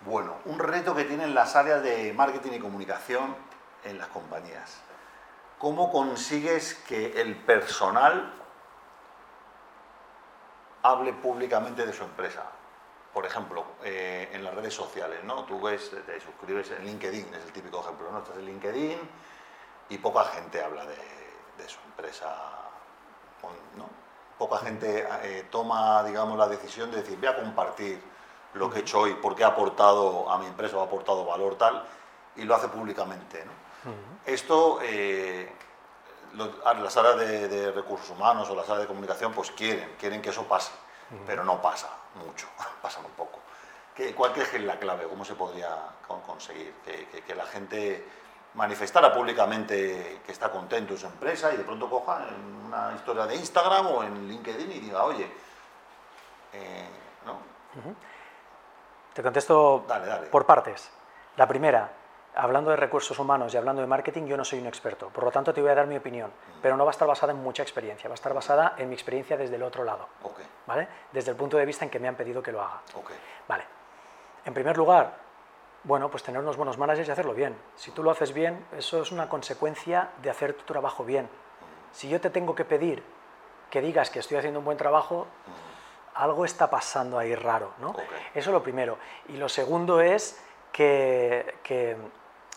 Bueno, 0.01 0.35
un 0.45 0.59
reto 0.59 0.95
que 0.95 1.03
tienen 1.03 1.35
las 1.35 1.55
áreas 1.55 1.83
de 1.83 2.13
marketing 2.13 2.53
y 2.53 2.59
comunicación 2.59 3.35
en 3.83 3.97
las 3.97 4.07
compañías. 4.07 4.81
¿Cómo 5.59 5.91
consigues 5.91 6.73
que 6.87 7.21
el 7.21 7.35
personal 7.35 8.33
hable 10.81 11.13
públicamente 11.13 11.85
de 11.85 11.93
su 11.93 12.03
empresa? 12.03 12.43
por 13.13 13.25
ejemplo, 13.25 13.65
eh, 13.83 14.29
en 14.33 14.43
las 14.43 14.53
redes 14.53 14.73
sociales, 14.73 15.23
¿no? 15.23 15.43
Tú 15.45 15.59
ves, 15.59 15.91
te 16.05 16.19
suscribes 16.19 16.71
en 16.71 16.85
LinkedIn, 16.85 17.33
es 17.33 17.43
el 17.43 17.51
típico 17.51 17.81
ejemplo, 17.81 18.11
¿no? 18.11 18.19
Estás 18.19 18.37
en 18.37 18.45
LinkedIn 18.45 18.97
y 19.89 19.97
poca 19.97 20.23
gente 20.25 20.63
habla 20.63 20.85
de, 20.85 21.67
su 21.67 21.79
empresa, 21.81 22.33
¿no? 23.75 23.89
Poca 24.37 24.59
gente 24.59 25.05
eh, 25.23 25.47
toma, 25.51 26.03
digamos, 26.03 26.37
la 26.37 26.47
decisión 26.47 26.89
de 26.91 26.97
decir, 27.01 27.17
voy 27.19 27.27
a 27.27 27.35
compartir 27.35 28.01
lo 28.53 28.69
que 28.69 28.79
he 28.79 28.81
hecho 28.81 29.01
hoy, 29.01 29.15
porque 29.21 29.43
ha 29.43 29.47
aportado 29.47 30.31
a 30.31 30.37
mi 30.37 30.45
empresa 30.45 30.77
o 30.77 30.81
ha 30.81 30.85
aportado 30.85 31.25
valor 31.25 31.57
tal, 31.57 31.85
y 32.37 32.43
lo 32.43 32.55
hace 32.55 32.69
públicamente, 32.69 33.43
¿no? 33.43 33.51
Esto, 34.25 34.79
eh, 34.81 35.51
las 36.33 36.97
áreas 36.97 37.17
de, 37.17 37.47
de, 37.47 37.71
recursos 37.71 38.09
humanos 38.09 38.49
o 38.49 38.55
las 38.55 38.65
áreas 38.65 38.81
de 38.81 38.87
comunicación, 38.87 39.33
pues 39.33 39.51
quieren, 39.51 39.95
quieren 39.99 40.21
que 40.21 40.29
eso 40.29 40.43
pase, 40.43 40.71
pero 41.25 41.43
no 41.43 41.61
pasa 41.61 41.89
mucho, 42.15 42.47
pasa 42.81 42.99
un 42.99 43.11
poco. 43.11 43.39
¿Qué, 43.95 44.13
¿Cuál 44.13 44.33
crees 44.33 44.49
que 44.49 44.57
es 44.57 44.63
la 44.63 44.79
clave? 44.79 45.05
¿Cómo 45.07 45.25
se 45.25 45.35
podría 45.35 45.75
conseguir 46.25 46.73
que, 47.25 47.35
la 47.35 47.45
gente 47.45 48.05
manifestara 48.53 49.13
públicamente 49.13 50.21
que 50.25 50.31
está 50.31 50.51
contento 50.51 50.93
en 50.93 50.99
su 50.99 51.05
empresa 51.05 51.53
y 51.53 51.57
de 51.57 51.63
pronto 51.63 51.89
coja 51.89 52.27
en 52.29 52.65
una 52.65 52.93
historia 52.95 53.25
de 53.25 53.35
Instagram 53.35 53.87
o 53.87 54.03
en 54.03 54.27
LinkedIn 54.27 54.71
y 54.71 54.79
diga, 54.79 55.03
oye, 55.03 55.29
eh, 56.53 56.89
¿no? 57.25 57.39
Te 59.13 59.21
contesto 59.21 59.85
por 60.31 60.45
partes. 60.45 60.89
La 61.35 61.47
primera, 61.47 61.91
hablando 62.39 62.71
de 62.71 62.77
recursos 62.77 63.19
humanos 63.19 63.53
y 63.53 63.57
hablando 63.57 63.81
de 63.81 63.87
marketing, 63.87 64.25
yo 64.25 64.37
no 64.37 64.45
soy 64.45 64.59
un 64.59 64.67
experto, 64.67 65.09
por 65.09 65.25
lo 65.25 65.31
tanto 65.31 65.53
te 65.53 65.61
voy 65.61 65.71
a 65.71 65.75
dar 65.75 65.87
mi 65.87 65.97
opinión, 65.97 66.31
pero 66.61 66.77
no 66.77 66.85
va 66.85 66.91
a 66.91 66.93
estar 66.93 67.07
basada 67.07 67.33
en 67.33 67.39
mucha 67.39 67.63
experiencia, 67.63 68.07
va 68.07 68.13
a 68.13 68.15
estar 68.15 68.33
basada 68.33 68.75
en 68.77 68.87
mi 68.87 68.95
experiencia 68.95 69.35
desde 69.35 69.57
el 69.57 69.63
otro 69.63 69.83
lado, 69.83 70.07
¿vale? 70.65 70.87
Desde 71.11 71.31
el 71.31 71.37
punto 71.37 71.57
de 71.57 71.65
vista 71.65 71.83
en 71.83 71.91
que 71.91 71.99
me 71.99 72.07
han 72.07 72.15
pedido 72.15 72.41
que 72.41 72.53
lo 72.53 72.61
haga. 72.61 72.81
Vale. 73.47 73.65
En 74.45 74.53
primer 74.53 74.77
lugar, 74.77 75.17
bueno, 75.83 76.09
pues 76.09 76.23
tener 76.23 76.39
unos 76.39 76.55
buenos 76.55 76.77
managers 76.77 77.09
y 77.09 77.11
hacerlo 77.11 77.33
bien. 77.33 77.57
Si 77.75 77.91
tú 77.91 78.03
lo 78.03 78.11
haces 78.11 78.33
bien, 78.33 78.65
eso 78.77 79.01
es 79.01 79.11
una 79.11 79.27
consecuencia 79.27 80.11
de 80.21 80.29
hacer 80.29 80.53
tu 80.53 80.63
trabajo 80.63 81.03
bien. 81.03 81.29
Si 81.91 82.07
yo 82.07 82.21
te 82.21 82.29
tengo 82.29 82.55
que 82.55 82.63
pedir 82.63 83.03
que 83.69 83.81
digas 83.81 84.09
que 84.09 84.19
estoy 84.19 84.37
haciendo 84.37 84.59
un 84.59 84.65
buen 84.65 84.77
trabajo, 84.77 85.27
algo 86.15 86.45
está 86.45 86.69
pasando 86.69 87.19
ahí 87.19 87.35
raro, 87.35 87.73
¿no? 87.79 87.95
Eso 88.33 88.49
es 88.49 88.53
lo 88.53 88.63
primero. 88.63 88.97
Y 89.27 89.37
lo 89.37 89.49
segundo 89.49 89.99
es 89.99 90.41
que, 90.71 91.55
que 91.63 91.97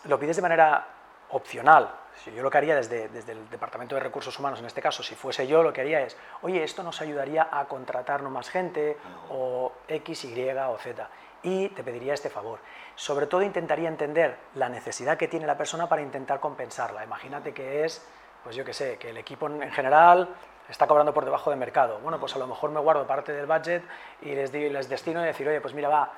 lo 0.05 0.19
pides 0.19 0.35
de 0.35 0.41
manera 0.41 0.87
opcional. 1.29 1.89
Yo 2.33 2.43
lo 2.43 2.49
que 2.49 2.57
haría 2.57 2.75
desde, 2.75 3.09
desde, 3.09 3.33
el 3.33 3.49
Departamento 3.49 3.95
de 3.95 4.01
Recursos 4.01 4.37
Humanos, 4.37 4.59
en 4.59 4.65
este 4.65 4.81
caso, 4.81 5.03
si 5.03 5.15
fuese 5.15 5.47
yo, 5.47 5.63
lo 5.63 5.73
que 5.73 5.81
haría 5.81 6.01
es, 6.01 6.15
oye, 6.41 6.63
esto 6.63 6.83
nos 6.83 7.01
ayudaría 7.01 7.49
a 7.51 7.65
contratarnos 7.65 8.31
más 8.31 8.49
gente, 8.49 8.97
o 9.29 9.71
X, 9.87 10.25
Y 10.25 10.49
o 10.49 10.77
Z. 10.77 11.09
Y 11.41 11.69
te 11.69 11.83
pediría 11.83 12.13
este 12.13 12.29
favor. 12.29 12.59
Sobre 12.95 13.27
todo 13.27 13.41
intentaría 13.41 13.89
entender 13.89 14.37
la 14.55 14.69
necesidad 14.69 15.17
que 15.17 15.27
tiene 15.27 15.47
la 15.47 15.57
persona 15.57 15.89
para 15.89 16.01
intentar 16.01 16.39
compensarla. 16.39 17.03
Imagínate 17.03 17.53
que 17.53 17.83
es, 17.83 18.05
pues 18.43 18.55
yo 18.55 18.63
qué 18.63 18.73
sé, 18.73 18.97
que 18.97 19.09
el 19.09 19.17
equipo 19.17 19.47
en 19.47 19.71
general 19.71 20.29
está 20.69 20.87
cobrando 20.87 21.13
por 21.13 21.25
debajo 21.25 21.49
de 21.49 21.57
mercado. 21.57 21.99
Bueno, 21.99 22.19
pues 22.19 22.35
a 22.35 22.39
lo 22.39 22.47
mejor 22.47 22.69
me 22.69 22.79
guardo 22.79 23.05
parte 23.05 23.33
del 23.33 23.45
budget 23.45 23.83
y 24.21 24.33
les, 24.33 24.51
digo, 24.51 24.71
les 24.71 24.87
destino 24.87 25.21
y 25.21 25.25
decir, 25.25 25.47
oye, 25.47 25.59
pues 25.59 25.73
mira, 25.73 25.89
va, 25.89 26.13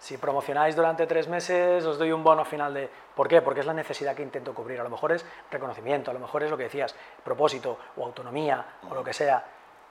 si 0.00 0.16
promocionáis 0.16 0.74
durante 0.74 1.06
tres 1.06 1.28
meses, 1.28 1.84
os 1.84 1.98
doy 1.98 2.10
un 2.10 2.24
bono 2.24 2.42
final 2.46 2.72
de... 2.72 2.88
¿Por 3.14 3.28
qué? 3.28 3.42
Porque 3.42 3.60
es 3.60 3.66
la 3.66 3.74
necesidad 3.74 4.16
que 4.16 4.22
intento 4.22 4.54
cubrir. 4.54 4.80
A 4.80 4.82
lo 4.82 4.88
mejor 4.88 5.12
es 5.12 5.26
reconocimiento, 5.50 6.10
a 6.10 6.14
lo 6.14 6.20
mejor 6.20 6.42
es 6.42 6.50
lo 6.50 6.56
que 6.56 6.64
decías, 6.64 6.94
propósito 7.22 7.78
o 7.98 8.06
autonomía 8.06 8.64
o 8.88 8.94
lo 8.94 9.04
que 9.04 9.12
sea. 9.12 9.44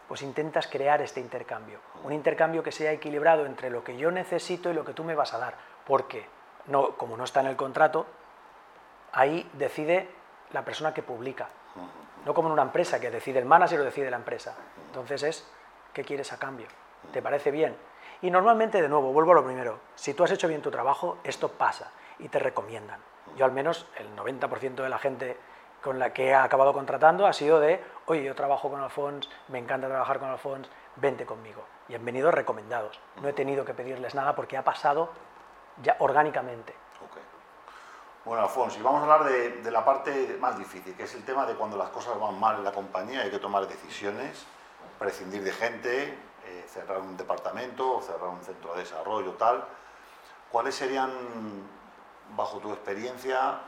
Pues 0.07 0.23
intentas 0.23 0.65
crear 0.65 0.99
este 1.03 1.19
intercambio. 1.19 1.79
Un 2.03 2.11
intercambio 2.11 2.63
que 2.63 2.71
sea 2.71 2.91
equilibrado 2.91 3.45
entre 3.45 3.69
lo 3.69 3.83
que 3.83 3.97
yo 3.97 4.09
necesito 4.09 4.71
y 4.71 4.73
lo 4.73 4.83
que 4.83 4.93
tú 4.93 5.03
me 5.03 5.13
vas 5.13 5.35
a 5.35 5.37
dar. 5.37 5.53
Porque, 5.85 6.25
no, 6.65 6.97
como 6.97 7.15
no 7.15 7.23
está 7.23 7.41
en 7.41 7.47
el 7.47 7.55
contrato, 7.55 8.07
ahí 9.11 9.47
decide 9.53 10.09
la 10.53 10.65
persona 10.65 10.91
que 10.91 11.03
publica. 11.03 11.49
No 12.25 12.33
como 12.33 12.47
en 12.47 12.53
una 12.53 12.63
empresa 12.63 12.99
que 12.99 13.11
decide 13.11 13.37
el 13.37 13.45
manager 13.45 13.81
o 13.81 13.83
decide 13.83 14.09
la 14.09 14.17
empresa. 14.17 14.55
Entonces 14.87 15.21
es, 15.21 15.47
¿qué 15.93 16.03
quieres 16.03 16.33
a 16.33 16.39
cambio? 16.39 16.65
¿Te 17.11 17.21
parece 17.21 17.51
bien? 17.51 17.75
Y 18.21 18.31
normalmente, 18.31 18.81
de 18.81 18.89
nuevo, 18.89 19.13
vuelvo 19.13 19.31
a 19.31 19.35
lo 19.35 19.45
primero, 19.45 19.79
si 19.95 20.13
tú 20.13 20.23
has 20.23 20.31
hecho 20.31 20.47
bien 20.47 20.61
tu 20.61 20.71
trabajo, 20.71 21.17
esto 21.23 21.49
pasa 21.49 21.91
y 22.19 22.27
te 22.27 22.39
recomiendan. 22.39 22.99
Yo 23.37 23.45
al 23.45 23.51
menos 23.51 23.87
el 23.97 24.13
90% 24.15 24.75
de 24.75 24.89
la 24.89 24.99
gente 24.99 25.37
con 25.81 25.99
la 25.99 26.13
que 26.13 26.27
he 26.27 26.35
acabado 26.35 26.73
contratando 26.73 27.25
ha 27.25 27.33
sido 27.33 27.59
de, 27.59 27.81
oye, 28.07 28.23
yo 28.23 28.35
trabajo 28.35 28.69
con 28.69 28.81
Alfons, 28.81 29.29
me 29.47 29.59
encanta 29.59 29.87
trabajar 29.87 30.19
con 30.19 30.29
Alfons, 30.29 30.69
vente 30.97 31.25
conmigo. 31.25 31.63
Y 31.87 31.95
han 31.95 32.03
venido 32.03 32.31
recomendados. 32.31 32.99
No 33.21 33.29
he 33.29 33.33
tenido 33.33 33.63
que 33.63 33.73
pedirles 33.73 34.15
nada 34.15 34.35
porque 34.35 34.57
ha 34.57 34.63
pasado 34.63 35.09
ya 35.81 35.95
orgánicamente. 35.99 36.75
Bueno, 38.25 38.43
Alfonso, 38.43 38.79
y 38.79 38.83
vamos 38.83 38.99
a 38.99 39.13
hablar 39.13 39.31
de, 39.31 39.71
la 39.71 39.83
parte 39.83 40.37
más 40.39 40.57
difícil, 40.57 40.93
que 40.93 41.03
es 41.03 41.15
el 41.15 41.23
tema 41.23 41.45
de 41.45 41.55
cuando 41.55 41.77
las 41.77 41.89
cosas 41.89 42.19
van 42.19 42.37
mal 42.37 42.57
en 42.57 42.65
la 42.65 42.73
compañía, 42.73 43.21
hay 43.21 43.31
que 43.31 43.39
tomar 43.39 43.65
decisiones, 43.65 44.45
prescindir 44.99 45.41
de 45.41 45.51
gente, 45.51 46.17
eh, 46.49 46.65
cerrar 46.67 46.99
un 46.99 47.15
departamento, 47.15 48.01
cerrar 48.01 48.29
un 48.29 48.43
centro 48.43 48.73
de 48.73 48.81
desarrollo, 48.81 49.33
tal. 49.33 49.63
¿Cuáles 50.51 50.73
serían, 50.73 51.11
bajo 52.35 52.57
tu 52.57 52.71
experiencia, 52.71 53.61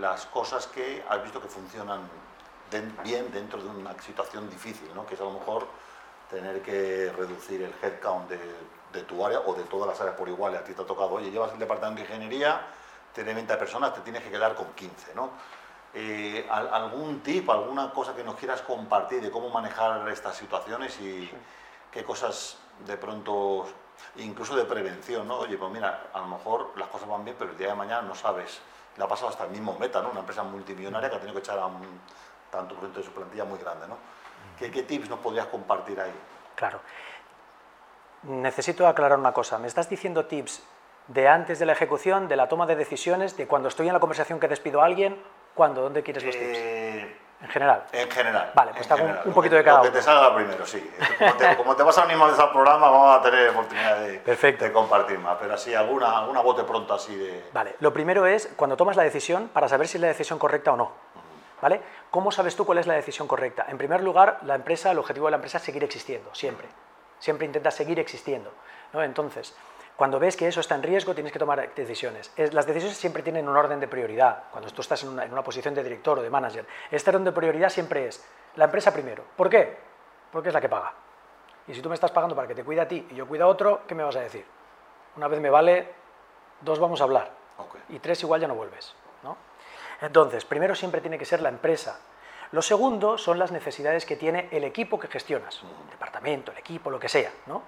las 0.00 0.26
cosas 0.26 0.66
que 0.66 1.04
has 1.08 1.22
visto 1.22 1.40
que 1.40 1.48
funcionan 1.48 2.00
bien 3.02 3.30
dentro 3.32 3.62
de 3.62 3.68
una 3.68 3.98
situación 4.00 4.48
difícil, 4.48 4.88
¿no? 4.94 5.06
que 5.06 5.14
es 5.14 5.20
a 5.20 5.24
lo 5.24 5.32
mejor 5.32 5.66
tener 6.30 6.60
que 6.62 7.12
reducir 7.16 7.62
el 7.62 7.72
headcount 7.82 8.30
de, 8.30 9.02
tu 9.02 9.24
área 9.24 9.40
o 9.40 9.54
de 9.54 9.62
todas 9.64 9.88
las 9.88 10.00
áreas 10.00 10.16
por 10.16 10.28
igual, 10.28 10.56
a 10.56 10.64
ti 10.64 10.72
te 10.72 10.82
ha 10.82 10.86
tocado, 10.86 11.12
oye, 11.12 11.30
llevas 11.30 11.52
el 11.52 11.58
departamento 11.58 12.02
de 12.02 12.08
ingeniería, 12.08 12.66
tiene 13.14 13.32
20 13.32 13.56
personas, 13.56 13.94
te 13.94 14.00
tienes 14.00 14.22
que 14.22 14.30
quedar 14.30 14.54
con 14.54 14.66
15, 14.74 15.14
¿no? 15.14 15.30
Eh, 15.94 16.46
¿Algún 16.50 17.20
tip, 17.20 17.48
alguna 17.48 17.90
cosa 17.90 18.14
que 18.14 18.22
nos 18.22 18.36
quieras 18.36 18.62
compartir 18.62 19.22
de 19.22 19.30
cómo 19.30 19.48
manejar 19.48 20.06
estas 20.08 20.36
situaciones 20.36 21.00
y 21.00 21.30
qué 21.90 22.04
cosas 22.04 22.58
de 22.86 22.96
pronto, 22.96 23.66
incluso 24.16 24.54
de 24.54 24.64
prevención, 24.64 25.26
¿no? 25.26 25.38
Oye, 25.38 25.56
pues 25.56 25.72
mira, 25.72 26.08
a 26.12 26.20
lo 26.20 26.26
mejor 26.26 26.72
las 26.76 26.88
cosas 26.88 27.08
van 27.08 27.24
bien, 27.24 27.36
pero 27.38 27.50
el 27.50 27.56
día 27.56 27.68
de 27.68 27.74
mañana 27.74 28.02
no 28.02 28.14
sabes. 28.14 28.60
Le 28.96 29.04
ha 29.04 29.08
pasado 29.08 29.30
hasta 29.30 29.44
el 29.44 29.50
mismo 29.50 29.76
Meta, 29.78 30.02
¿no? 30.02 30.10
Una 30.10 30.20
empresa 30.20 30.42
multimillonaria 30.42 31.08
que 31.08 31.16
ha 31.16 31.20
tenido 31.20 31.34
que 31.34 31.40
echar 31.40 31.58
a 31.58 31.66
un 31.66 32.00
tanto 32.50 32.74
por 32.74 32.92
de 32.92 33.02
su 33.02 33.12
plantilla 33.12 33.44
muy 33.44 33.58
grande, 33.58 33.88
¿no? 33.88 33.96
¿Qué, 34.58 34.70
¿Qué 34.70 34.82
tips 34.82 35.08
nos 35.08 35.20
podrías 35.20 35.46
compartir 35.46 36.00
ahí? 36.00 36.12
Claro. 36.54 36.80
Necesito 38.24 38.86
aclarar 38.86 39.18
una 39.18 39.32
cosa. 39.32 39.58
Me 39.58 39.68
estás 39.68 39.88
diciendo 39.88 40.26
tips 40.26 40.62
de 41.06 41.28
antes 41.28 41.58
de 41.58 41.66
la 41.66 41.72
ejecución, 41.72 42.28
de 42.28 42.36
la 42.36 42.48
toma 42.48 42.66
de 42.66 42.76
decisiones, 42.76 43.36
de 43.36 43.46
cuando 43.46 43.68
estoy 43.68 43.86
en 43.86 43.94
la 43.94 44.00
conversación 44.00 44.40
que 44.40 44.48
despido 44.48 44.82
a 44.82 44.86
alguien, 44.86 45.22
¿cuándo? 45.58 45.82
¿Dónde 45.82 46.04
quieres 46.04 46.22
los 46.22 46.36
tips? 46.36 46.56
Eh, 46.56 47.16
en 47.42 47.48
general. 47.48 47.82
En 47.90 48.08
general. 48.08 48.52
Vale, 48.54 48.70
pues 48.76 48.88
hago 48.92 49.04
un, 49.24 49.32
poquito 49.32 49.56
de 49.56 49.64
cada 49.64 49.80
uno. 49.80 49.90
que 49.90 49.96
te 49.96 50.02
salga 50.02 50.32
primero, 50.36 50.64
sí. 50.64 50.88
Como 51.56 51.74
te, 51.74 51.82
vas 51.82 51.98
a 51.98 52.04
animar 52.04 52.30
al 52.30 52.52
programa, 52.52 52.88
vamos 52.88 53.18
a 53.18 53.22
tener 53.22 53.48
oportunidad 53.48 53.98
de, 53.98 54.20
de, 54.20 54.72
compartir 54.72 55.18
más. 55.18 55.36
Pero 55.40 55.54
así, 55.54 55.74
alguna, 55.74 56.16
alguna 56.16 56.42
bote 56.42 56.62
pronto 56.62 56.94
así 56.94 57.16
de... 57.16 57.50
Vale, 57.52 57.74
lo 57.80 57.92
primero 57.92 58.24
es 58.24 58.48
cuando 58.54 58.76
tomas 58.76 58.94
la 58.94 59.02
decisión 59.02 59.48
para 59.48 59.68
saber 59.68 59.88
si 59.88 59.96
es 59.96 60.00
la 60.00 60.08
decisión 60.08 60.38
correcta 60.38 60.72
o 60.72 60.76
no. 60.76 60.92
¿Vale? 61.60 61.80
¿Cómo 62.12 62.30
sabes 62.30 62.54
tú 62.54 62.64
cuál 62.64 62.78
es 62.78 62.86
la 62.86 62.94
decisión 62.94 63.26
correcta? 63.26 63.66
En 63.68 63.78
primer 63.78 64.00
lugar, 64.00 64.38
la 64.42 64.54
empresa, 64.54 64.92
el 64.92 64.98
objetivo 64.98 65.26
de 65.26 65.32
la 65.32 65.36
empresa 65.38 65.58
es 65.58 65.64
seguir 65.64 65.82
existiendo, 65.82 66.32
siempre. 66.32 66.68
Siempre 67.18 67.46
intenta 67.46 67.72
seguir 67.72 67.98
existiendo. 67.98 68.52
¿no? 68.92 69.02
Entonces, 69.02 69.56
cuando 69.98 70.20
ves 70.20 70.36
que 70.36 70.46
eso 70.46 70.60
está 70.60 70.76
en 70.76 70.84
riesgo, 70.84 71.12
tienes 71.12 71.32
que 71.32 71.40
tomar 71.40 71.74
decisiones. 71.74 72.30
Las 72.52 72.64
decisiones 72.66 72.96
siempre 72.96 73.20
tienen 73.20 73.48
un 73.48 73.56
orden 73.56 73.80
de 73.80 73.88
prioridad. 73.88 74.44
Cuando 74.52 74.70
tú 74.70 74.80
estás 74.80 75.02
en 75.02 75.08
una, 75.08 75.42
posición 75.42 75.74
de 75.74 75.82
director 75.82 76.20
o 76.20 76.22
de 76.22 76.30
manager, 76.30 76.64
este 76.88 77.10
orden 77.10 77.24
de 77.24 77.32
prioridad 77.32 77.68
siempre 77.68 78.06
es 78.06 78.24
la 78.54 78.66
empresa 78.66 78.92
primero. 78.92 79.24
¿Por 79.36 79.50
qué? 79.50 79.76
Porque 80.30 80.50
es 80.50 80.54
la 80.54 80.60
que 80.60 80.68
paga. 80.68 80.92
Y 81.66 81.74
si 81.74 81.82
tú 81.82 81.88
me 81.88 81.96
estás 81.96 82.12
pagando 82.12 82.36
para 82.36 82.46
que 82.46 82.54
te 82.54 82.62
cuide 82.62 82.82
a 82.82 82.86
ti 82.86 83.08
y 83.10 83.16
yo 83.16 83.26
cuida 83.26 83.42
a 83.42 83.48
otro, 83.48 83.80
¿qué 83.88 83.96
me 83.96 84.04
vas 84.04 84.14
a 84.14 84.20
decir? 84.20 84.46
Una 85.16 85.26
vez 85.26 85.40
me 85.40 85.50
vale, 85.50 85.92
dos 86.60 86.78
vamos 86.78 87.00
a 87.00 87.04
hablar. 87.04 87.32
Y 87.88 87.98
tres 87.98 88.22
igual 88.22 88.40
ya 88.40 88.46
no 88.46 88.54
vuelves. 88.54 88.94
¿no? 89.24 89.36
Entonces, 90.00 90.44
primero 90.44 90.76
siempre 90.76 91.00
tiene 91.00 91.18
que 91.18 91.24
ser 91.24 91.42
la 91.42 91.48
empresa. 91.48 91.98
Lo 92.52 92.62
segundo 92.62 93.18
son 93.18 93.38
las 93.38 93.52
necesidades 93.52 94.06
que 94.06 94.16
tiene 94.16 94.48
el 94.50 94.64
equipo 94.64 94.98
que 94.98 95.08
gestionas, 95.08 95.62
el 95.62 95.90
departamento, 95.90 96.52
el 96.52 96.58
equipo, 96.58 96.90
lo 96.90 96.98
que 96.98 97.08
sea. 97.08 97.30
¿no? 97.46 97.62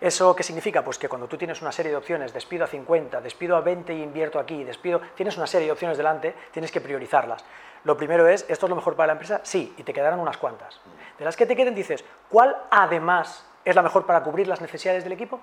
¿Eso 0.00 0.36
qué 0.36 0.42
significa? 0.42 0.84
Pues 0.84 0.98
que 0.98 1.08
cuando 1.08 1.26
tú 1.26 1.38
tienes 1.38 1.62
una 1.62 1.72
serie 1.72 1.90
de 1.90 1.96
opciones, 1.96 2.34
despido 2.34 2.64
a 2.64 2.66
50, 2.66 3.20
despido 3.22 3.56
a 3.56 3.62
20 3.62 3.94
y 3.94 4.02
invierto 4.02 4.38
aquí, 4.38 4.62
despido, 4.62 5.00
tienes 5.14 5.38
una 5.38 5.46
serie 5.46 5.66
de 5.66 5.72
opciones 5.72 5.96
delante, 5.96 6.34
tienes 6.50 6.70
que 6.70 6.82
priorizarlas. 6.82 7.44
Lo 7.84 7.96
primero 7.96 8.28
es, 8.28 8.44
¿esto 8.48 8.66
es 8.66 8.70
lo 8.70 8.76
mejor 8.76 8.94
para 8.94 9.06
la 9.08 9.12
empresa? 9.12 9.40
Sí, 9.42 9.74
y 9.78 9.82
te 9.84 9.94
quedarán 9.94 10.20
unas 10.20 10.36
cuantas. 10.36 10.80
De 11.18 11.24
las 11.24 11.36
que 11.36 11.46
te 11.46 11.56
queden 11.56 11.74
dices, 11.74 12.04
¿cuál 12.28 12.56
además 12.70 13.46
es 13.64 13.74
la 13.74 13.82
mejor 13.82 14.04
para 14.04 14.22
cubrir 14.22 14.48
las 14.48 14.60
necesidades 14.60 15.04
del 15.04 15.12
equipo? 15.12 15.40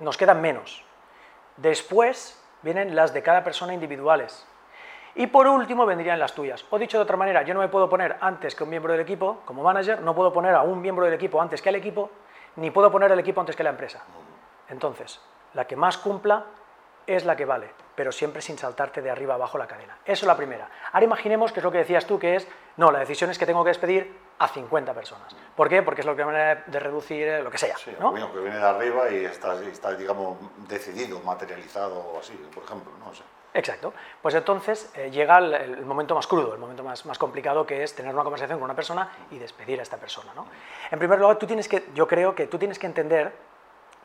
Nos 0.00 0.18
quedan 0.18 0.40
menos. 0.42 0.84
Después 1.56 2.42
vienen 2.62 2.94
las 2.94 3.14
de 3.14 3.22
cada 3.22 3.42
persona 3.42 3.72
individuales. 3.72 4.46
Y 5.14 5.26
por 5.26 5.46
último 5.46 5.84
vendrían 5.84 6.18
las 6.18 6.34
tuyas. 6.34 6.64
O 6.70 6.78
dicho 6.78 6.96
de 6.96 7.02
otra 7.02 7.16
manera, 7.16 7.42
yo 7.42 7.52
no 7.52 7.60
me 7.60 7.68
puedo 7.68 7.88
poner 7.88 8.16
antes 8.20 8.54
que 8.54 8.64
un 8.64 8.70
miembro 8.70 8.92
del 8.92 9.02
equipo, 9.02 9.40
como 9.44 9.62
manager, 9.62 10.00
no 10.00 10.14
puedo 10.14 10.32
poner 10.32 10.54
a 10.54 10.62
un 10.62 10.80
miembro 10.80 11.04
del 11.04 11.14
equipo 11.14 11.40
antes 11.40 11.60
que 11.60 11.68
al 11.68 11.74
equipo, 11.74 12.10
ni 12.56 12.70
puedo 12.70 12.90
poner 12.90 13.12
el 13.12 13.18
equipo 13.18 13.40
antes 13.40 13.54
que 13.54 13.62
la 13.62 13.70
empresa. 13.70 14.02
Entonces, 14.68 15.20
la 15.52 15.66
que 15.66 15.76
más 15.76 15.98
cumpla 15.98 16.44
es 17.06 17.24
la 17.24 17.36
que 17.36 17.44
vale, 17.44 17.70
pero 17.94 18.12
siempre 18.12 18.40
sin 18.40 18.56
saltarte 18.56 19.02
de 19.02 19.10
arriba 19.10 19.34
abajo 19.34 19.58
la 19.58 19.66
cadena. 19.66 19.98
Eso 20.04 20.24
es 20.24 20.26
la 20.26 20.36
primera. 20.36 20.68
Ahora 20.92 21.04
imaginemos 21.04 21.52
que 21.52 21.60
es 21.60 21.64
lo 21.64 21.72
que 21.72 21.78
decías 21.78 22.06
tú, 22.06 22.18
que 22.18 22.36
es, 22.36 22.46
no, 22.76 22.90
la 22.90 23.00
decisión 23.00 23.30
es 23.30 23.38
que 23.38 23.44
tengo 23.44 23.64
que 23.64 23.70
despedir 23.70 24.16
a 24.38 24.48
50 24.48 24.94
personas. 24.94 25.34
¿Por 25.54 25.68
qué? 25.68 25.82
Porque 25.82 26.00
es 26.00 26.06
lo 26.06 26.16
que 26.16 26.24
manera 26.24 26.62
de 26.66 26.78
reducir 26.78 27.42
lo 27.42 27.50
que 27.50 27.58
sea. 27.58 27.76
Sí, 27.76 27.94
¿no? 28.00 28.14
que 28.14 28.40
viene 28.40 28.56
de 28.56 28.64
arriba 28.64 29.10
y 29.10 29.24
está, 29.24 29.60
está, 29.64 29.94
digamos, 29.94 30.38
decidido, 30.68 31.20
materializado, 31.20 32.18
así, 32.18 32.34
por 32.54 32.64
ejemplo. 32.64 32.92
¿no? 33.04 33.12
sé. 33.12 33.24
Exacto. 33.54 33.92
Pues 34.20 34.34
entonces 34.34 34.90
eh, 34.94 35.10
llega 35.10 35.38
el, 35.38 35.84
momento 35.84 36.14
más 36.14 36.26
crudo, 36.26 36.54
el 36.54 36.60
momento 36.60 36.82
más, 36.82 37.04
más, 37.04 37.18
complicado, 37.18 37.66
que 37.66 37.82
es 37.82 37.94
tener 37.94 38.14
una 38.14 38.22
conversación 38.22 38.58
con 38.58 38.64
una 38.64 38.74
persona 38.74 39.10
y 39.30 39.38
despedir 39.38 39.78
a 39.80 39.82
esta 39.82 39.98
persona. 39.98 40.32
¿no? 40.34 40.46
En 40.90 40.98
primer 40.98 41.18
lugar, 41.18 41.38
tú 41.38 41.46
tienes 41.46 41.68
que, 41.68 41.90
yo 41.94 42.06
creo 42.06 42.34
que 42.34 42.46
tú 42.46 42.58
tienes 42.58 42.78
que 42.78 42.86
entender 42.86 43.32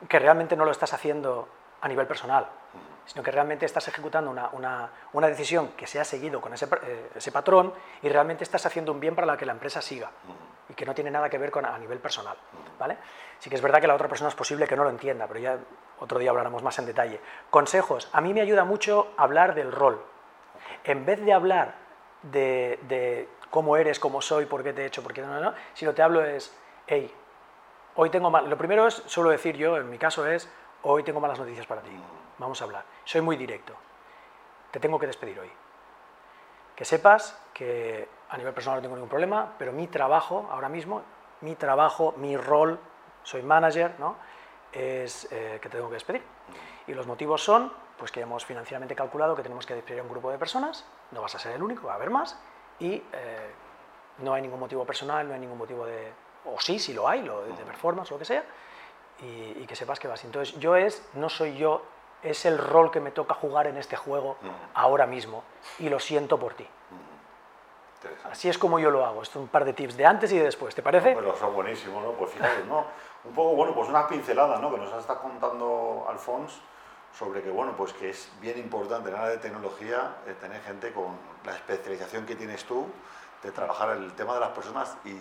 que 0.08 0.18
realmente 0.18 0.54
no 0.54 0.64
lo 0.64 0.70
estás 0.70 0.92
haciendo 0.92 1.48
a 1.80 1.88
nivel 1.88 2.06
personal, 2.06 2.46
sino 3.06 3.22
que 3.22 3.30
realmente 3.30 3.64
estás 3.64 3.88
ejecutando 3.88 4.30
una, 4.30 4.48
una, 4.52 4.90
una 5.12 5.28
decisión 5.28 5.68
que 5.68 5.86
se 5.86 5.98
ha 5.98 6.04
seguido 6.04 6.40
con 6.40 6.52
ese, 6.52 6.66
eh, 6.82 7.10
ese, 7.14 7.32
patrón 7.32 7.72
y 8.02 8.08
realmente 8.08 8.44
estás 8.44 8.66
haciendo 8.66 8.92
un 8.92 9.00
bien 9.00 9.14
para 9.14 9.26
la 9.26 9.36
que 9.36 9.46
la 9.46 9.52
empresa 9.52 9.80
siga 9.80 10.10
y 10.68 10.74
que 10.74 10.84
no 10.84 10.94
tiene 10.94 11.10
nada 11.10 11.30
que 11.30 11.38
ver 11.38 11.50
con 11.50 11.64
a 11.64 11.78
nivel 11.78 11.98
personal. 11.98 12.36
¿vale? 12.78 12.98
Sí 13.38 13.48
que 13.50 13.56
es 13.56 13.62
verdad 13.62 13.80
que 13.80 13.86
la 13.86 13.94
otra 13.94 14.08
persona 14.08 14.28
es 14.28 14.34
posible 14.34 14.66
que 14.66 14.76
no 14.76 14.84
lo 14.84 14.90
entienda, 14.90 15.26
pero 15.26 15.40
ya 15.40 15.58
otro 16.00 16.18
día 16.18 16.30
hablaremos 16.30 16.62
más 16.62 16.78
en 16.78 16.86
detalle. 16.86 17.20
Consejos. 17.50 18.08
A 18.12 18.20
mí 18.20 18.34
me 18.34 18.40
ayuda 18.40 18.64
mucho 18.64 19.12
hablar 19.16 19.54
del 19.54 19.72
rol. 19.72 20.04
En 20.84 21.04
vez 21.04 21.24
de 21.24 21.32
hablar 21.32 21.74
de, 22.22 23.28
cómo 23.50 23.76
eres, 23.76 23.98
cómo 23.98 24.20
soy, 24.20 24.46
por 24.46 24.62
qué 24.62 24.72
te 24.72 24.82
he 24.82 24.86
hecho, 24.86 25.02
por 25.02 25.12
qué 25.12 25.22
no, 25.22 25.40
no, 25.40 25.54
si 25.72 25.84
lo 25.84 25.94
te 25.94 26.02
hablo 26.02 26.24
es, 26.24 26.54
hey, 26.86 27.12
hoy 27.96 28.10
tengo 28.10 28.30
mal. 28.30 28.48
Lo 28.48 28.58
primero 28.58 28.86
es, 28.86 28.94
suelo 29.06 29.30
decir 29.30 29.56
yo, 29.56 29.76
en 29.76 29.88
mi 29.88 29.98
caso 29.98 30.26
es, 30.26 30.50
hoy 30.82 31.02
tengo 31.02 31.20
malas 31.20 31.38
noticias 31.38 31.66
para 31.66 31.82
ti. 31.82 31.90
Vamos 32.38 32.60
a 32.60 32.64
hablar. 32.64 32.84
Soy 33.04 33.20
muy 33.20 33.36
directo. 33.36 33.74
Te 34.70 34.80
tengo 34.80 34.98
que 34.98 35.06
despedir 35.06 35.38
hoy. 35.40 35.50
Que 36.76 36.84
sepas 36.84 37.40
que 37.52 38.08
a 38.30 38.36
nivel 38.36 38.52
personal 38.52 38.78
no 38.78 38.82
tengo 38.82 38.96
ningún 38.96 39.08
problema, 39.08 39.54
pero 39.58 39.72
mi 39.72 39.86
trabajo 39.86 40.48
ahora 40.50 40.68
mismo, 40.68 41.02
mi 41.40 41.54
trabajo, 41.54 42.14
mi 42.16 42.36
rol, 42.36 42.78
soy 43.22 43.42
manager, 43.42 43.94
¿no? 43.98 44.16
es 44.72 45.28
eh, 45.30 45.58
que 45.60 45.68
tengo 45.68 45.88
que 45.88 45.94
despedir. 45.94 46.22
Y 46.86 46.94
los 46.94 47.06
motivos 47.06 47.42
son 47.42 47.72
pues 47.98 48.12
que 48.12 48.20
hemos 48.20 48.44
financieramente 48.46 48.94
calculado 48.94 49.34
que 49.34 49.42
tenemos 49.42 49.66
que 49.66 49.74
despedir 49.74 50.00
a 50.00 50.02
un 50.04 50.08
grupo 50.08 50.30
de 50.30 50.38
personas, 50.38 50.84
no 51.10 51.20
vas 51.20 51.34
a 51.34 51.38
ser 51.38 51.52
el 51.52 51.62
único, 51.62 51.88
va 51.88 51.94
a 51.94 51.96
haber 51.96 52.10
más, 52.10 52.38
y 52.78 52.92
eh, 52.94 53.50
no 54.18 54.34
hay 54.34 54.42
ningún 54.42 54.60
motivo 54.60 54.84
personal, 54.84 55.26
no 55.26 55.34
hay 55.34 55.40
ningún 55.40 55.58
motivo 55.58 55.84
de... 55.84 56.12
o 56.44 56.60
sí, 56.60 56.78
sí 56.78 56.94
lo 56.94 57.08
hay, 57.08 57.22
lo 57.22 57.42
de, 57.42 57.52
performance 57.64 58.12
o 58.12 58.14
lo 58.14 58.18
que 58.20 58.24
sea, 58.24 58.44
y, 59.20 59.66
que 59.66 59.74
sepas 59.74 59.98
que 59.98 60.06
vas. 60.06 60.24
Entonces 60.24 60.56
yo 60.60 60.76
es, 60.76 61.08
no 61.14 61.28
soy 61.28 61.56
yo, 61.56 61.82
es 62.22 62.44
el 62.46 62.56
rol 62.56 62.92
que 62.92 63.00
me 63.00 63.10
toca 63.10 63.34
jugar 63.34 63.66
en 63.66 63.76
este 63.76 63.96
juego 63.96 64.36
ahora 64.74 65.06
mismo, 65.06 65.42
y 65.80 65.88
lo 65.88 65.98
siento 65.98 66.38
por 66.38 66.54
ti. 66.54 66.68
Así 68.30 68.48
es 68.48 68.58
como 68.58 68.78
yo 68.78 68.90
lo 68.90 69.04
hago. 69.04 69.22
Esto 69.22 69.38
es 69.38 69.42
un 69.44 69.48
par 69.48 69.64
de 69.64 69.72
tips 69.72 69.96
de 69.96 70.06
antes 70.06 70.32
y 70.32 70.38
de 70.38 70.44
después, 70.44 70.74
¿te 70.74 70.82
parece? 70.82 71.14
pero 71.14 71.36
son 71.36 71.54
buenísimos, 71.54 72.02
¿no? 72.02 72.12
Pues 72.12 72.32
fíjate, 72.32 72.64
¿no? 72.64 72.86
Un 73.24 73.34
poco, 73.34 73.56
bueno, 73.56 73.74
pues 73.74 73.88
unas 73.88 74.06
pinceladas, 74.06 74.60
¿no? 74.60 74.72
Que 74.72 74.78
nos 74.78 74.92
está 74.92 75.16
contando 75.16 76.06
Alfons 76.08 76.60
sobre 77.12 77.42
que, 77.42 77.50
bueno, 77.50 77.74
pues 77.76 77.92
que 77.92 78.10
es 78.10 78.30
bien 78.40 78.58
importante 78.58 79.08
en 79.08 79.14
la 79.14 79.22
área 79.22 79.32
de 79.32 79.38
tecnología 79.38 80.16
eh, 80.26 80.34
tener 80.40 80.60
gente 80.62 80.92
con 80.92 81.18
la 81.44 81.52
especialización 81.52 82.26
que 82.26 82.36
tienes 82.36 82.64
tú, 82.64 82.86
de 83.42 83.50
trabajar 83.50 83.96
el 83.96 84.12
tema 84.14 84.34
de 84.34 84.40
las 84.40 84.50
personas 84.50 84.96
y 85.04 85.16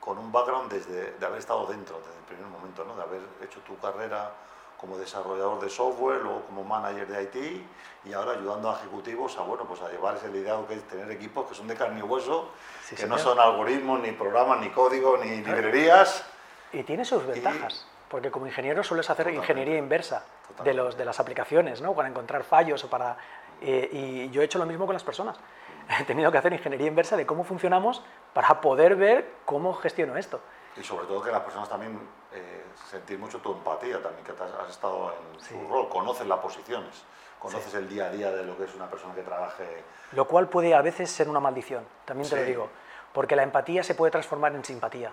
con 0.00 0.18
un 0.18 0.32
background 0.32 0.70
desde 0.72 1.12
de 1.12 1.26
haber 1.26 1.38
estado 1.38 1.66
dentro 1.66 1.98
desde 1.98 2.18
el 2.18 2.24
primer 2.24 2.46
momento, 2.46 2.84
¿no? 2.84 2.96
De 2.96 3.02
haber 3.02 3.20
hecho 3.42 3.60
tu 3.60 3.78
carrera 3.78 4.32
como 4.78 4.96
desarrollador 4.96 5.60
de 5.60 5.68
software, 5.68 6.22
luego 6.22 6.42
como 6.42 6.64
manager 6.64 7.06
de 7.08 7.22
IT 7.24 7.66
y 8.04 8.12
ahora 8.12 8.32
ayudando 8.32 8.70
a 8.70 8.78
ejecutivos 8.78 9.36
a, 9.36 9.42
bueno, 9.42 9.64
pues 9.64 9.82
a 9.82 9.88
llevar 9.90 10.16
ese 10.16 10.28
liderazgo 10.28 10.66
que 10.68 10.74
es 10.74 10.82
tener 10.84 11.10
equipos 11.10 11.48
que 11.48 11.54
son 11.54 11.66
de 11.66 11.74
carne 11.74 11.98
y 11.98 12.02
hueso, 12.02 12.50
que 12.96 13.06
no 13.06 13.18
son 13.18 13.38
algoritmos, 13.40 14.00
ni 14.00 14.12
programas, 14.12 14.60
ni 14.60 14.70
código, 14.70 15.18
ni 15.18 15.42
librerías. 15.42 16.24
Y 16.72 16.84
tiene 16.84 17.04
sus 17.04 17.26
ventajas, 17.26 17.86
porque 18.08 18.30
como 18.30 18.46
ingeniero 18.46 18.84
sueles 18.84 19.10
hacer 19.10 19.28
ingeniería 19.34 19.76
inversa 19.76 20.24
de, 20.62 20.74
los, 20.74 20.96
de 20.96 21.04
las 21.04 21.18
aplicaciones, 21.18 21.82
¿no? 21.82 21.94
para 21.94 22.08
encontrar 22.08 22.44
fallos 22.44 22.84
o 22.84 22.88
para... 22.90 23.16
Eh, 23.60 23.88
y 23.90 24.30
yo 24.30 24.42
he 24.42 24.44
hecho 24.44 24.60
lo 24.60 24.66
mismo 24.66 24.86
con 24.86 24.92
las 24.92 25.02
personas. 25.02 25.36
He 26.00 26.04
tenido 26.04 26.30
que 26.30 26.38
hacer 26.38 26.52
ingeniería 26.52 26.86
inversa 26.86 27.16
de 27.16 27.26
cómo 27.26 27.42
funcionamos 27.42 28.04
para 28.32 28.60
poder 28.60 28.94
ver 28.94 29.28
cómo 29.44 29.74
gestiono 29.74 30.16
esto. 30.16 30.40
Y 30.78 30.84
sobre 30.84 31.06
todo 31.06 31.22
que 31.22 31.30
las 31.30 31.42
personas 31.42 31.68
también 31.68 31.98
eh, 32.32 32.64
sentir 32.90 33.18
mucho 33.18 33.38
tu 33.38 33.52
empatía 33.52 34.02
también, 34.02 34.24
que 34.24 34.32
has, 34.32 34.70
estado 34.70 35.12
en 35.12 35.40
su 35.40 35.68
rol, 35.68 35.88
conoces 35.88 36.26
las 36.26 36.38
posiciones, 36.38 37.02
conoces 37.38 37.74
el 37.74 37.88
día 37.88 38.06
a 38.06 38.10
día 38.10 38.30
de 38.30 38.44
lo 38.44 38.56
que 38.56 38.64
es 38.64 38.74
una 38.74 38.88
persona 38.88 39.14
que 39.14 39.22
trabaje. 39.22 39.82
Lo 40.12 40.26
cual 40.26 40.48
puede 40.48 40.74
a 40.74 40.82
veces 40.82 41.10
ser 41.10 41.28
una 41.28 41.40
maldición, 41.40 41.84
también 42.04 42.28
te 42.28 42.36
lo 42.36 42.42
digo, 42.42 42.68
porque 43.12 43.34
la 43.34 43.42
empatía 43.42 43.82
se 43.82 43.94
puede 43.94 44.12
transformar 44.12 44.54
en 44.54 44.64
simpatía. 44.64 45.12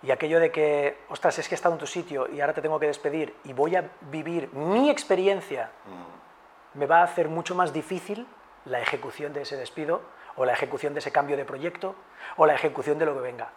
Y 0.00 0.12
aquello 0.12 0.38
de 0.38 0.52
que, 0.52 0.98
ostras, 1.08 1.36
es 1.40 1.48
que 1.48 1.54
he 1.54 1.56
estado 1.56 1.74
en 1.74 1.80
tu 1.80 1.86
sitio 1.88 2.28
y 2.28 2.40
ahora 2.40 2.54
te 2.54 2.62
tengo 2.62 2.78
que 2.78 2.86
despedir 2.86 3.34
y 3.42 3.52
voy 3.52 3.74
a 3.74 3.90
vivir 4.02 4.52
mi 4.52 4.90
experiencia, 4.90 5.72
mm. 5.86 6.78
me 6.78 6.86
va 6.86 7.00
a 7.00 7.02
hacer 7.02 7.28
mucho 7.28 7.56
más 7.56 7.72
difícil 7.72 8.24
la 8.64 8.80
ejecución 8.80 9.32
de 9.32 9.42
ese 9.42 9.56
despido 9.56 10.02
o 10.36 10.44
la 10.44 10.52
ejecución 10.52 10.94
de 10.94 11.00
ese 11.00 11.10
cambio 11.10 11.36
de 11.36 11.44
proyecto 11.44 11.96
o 12.36 12.46
la 12.46 12.54
ejecución 12.54 12.98
de 12.98 13.06
lo 13.06 13.14
que 13.14 13.20
venga. 13.20 13.50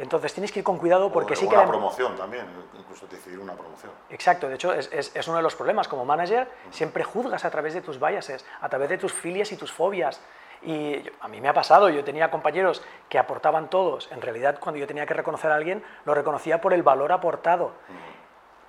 Entonces 0.00 0.32
tienes 0.32 0.50
que 0.50 0.60
ir 0.60 0.64
con 0.64 0.78
cuidado 0.78 1.12
porque 1.12 1.36
sí 1.36 1.46
que... 1.46 1.54
Una 1.54 1.66
promoción 1.66 2.16
también, 2.16 2.46
incluso 2.78 3.06
decidir 3.06 3.38
una 3.38 3.52
promoción. 3.52 3.92
Exacto, 4.08 4.48
de 4.48 4.54
hecho 4.54 4.72
es, 4.72 4.90
es, 4.90 5.28
uno 5.28 5.36
de 5.36 5.42
los 5.42 5.54
problemas. 5.54 5.88
Como 5.88 6.06
manager 6.06 6.50
siempre 6.70 7.04
juzgas 7.04 7.44
a 7.44 7.50
través 7.50 7.74
de 7.74 7.82
tus 7.82 8.00
biases, 8.00 8.46
a 8.62 8.68
través 8.70 8.88
de 8.88 8.96
tus 8.96 9.12
filias 9.12 9.52
y 9.52 9.56
tus 9.56 9.70
fobias. 9.70 10.22
Y 10.62 11.02
a 11.20 11.28
mí 11.28 11.42
me 11.42 11.48
ha 11.48 11.52
pasado, 11.52 11.90
yo 11.90 12.02
tenía 12.02 12.30
compañeros 12.30 12.82
que 13.10 13.18
aportaban 13.18 13.68
todos. 13.68 14.10
En 14.10 14.22
realidad 14.22 14.58
cuando 14.58 14.78
yo 14.78 14.86
tenía 14.86 15.04
que 15.04 15.12
reconocer 15.12 15.52
a 15.52 15.56
alguien, 15.56 15.84
lo 16.06 16.14
reconocía 16.14 16.62
por 16.62 16.72
el 16.72 16.82
valor 16.82 17.12
aportado. 17.12 17.72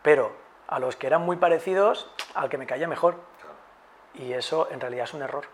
Pero 0.02 0.34
a 0.68 0.80
los 0.80 0.98
que 0.98 1.08
eran 1.08 1.22
muy 1.22 1.38
parecidos, 1.38 2.12
al 2.36 2.50
que 2.50 2.58
me 2.58 2.68
caía 2.68 2.90
mejor. 2.90 3.16
Y 4.16 4.34
eso 4.34 4.68
en 4.70 4.82
realidad 4.82 5.06
es 5.06 5.14
un 5.14 5.22
error. 5.22 5.46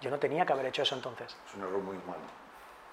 Yo 0.00 0.10
no 0.10 0.18
tenía 0.18 0.46
que 0.46 0.54
haber 0.54 0.64
hecho 0.64 0.80
eso 0.80 0.94
entonces. 0.94 1.36
Es 1.46 1.54
un 1.56 1.60
error 1.60 1.80
muy 1.80 1.96
humano. 1.96 2.22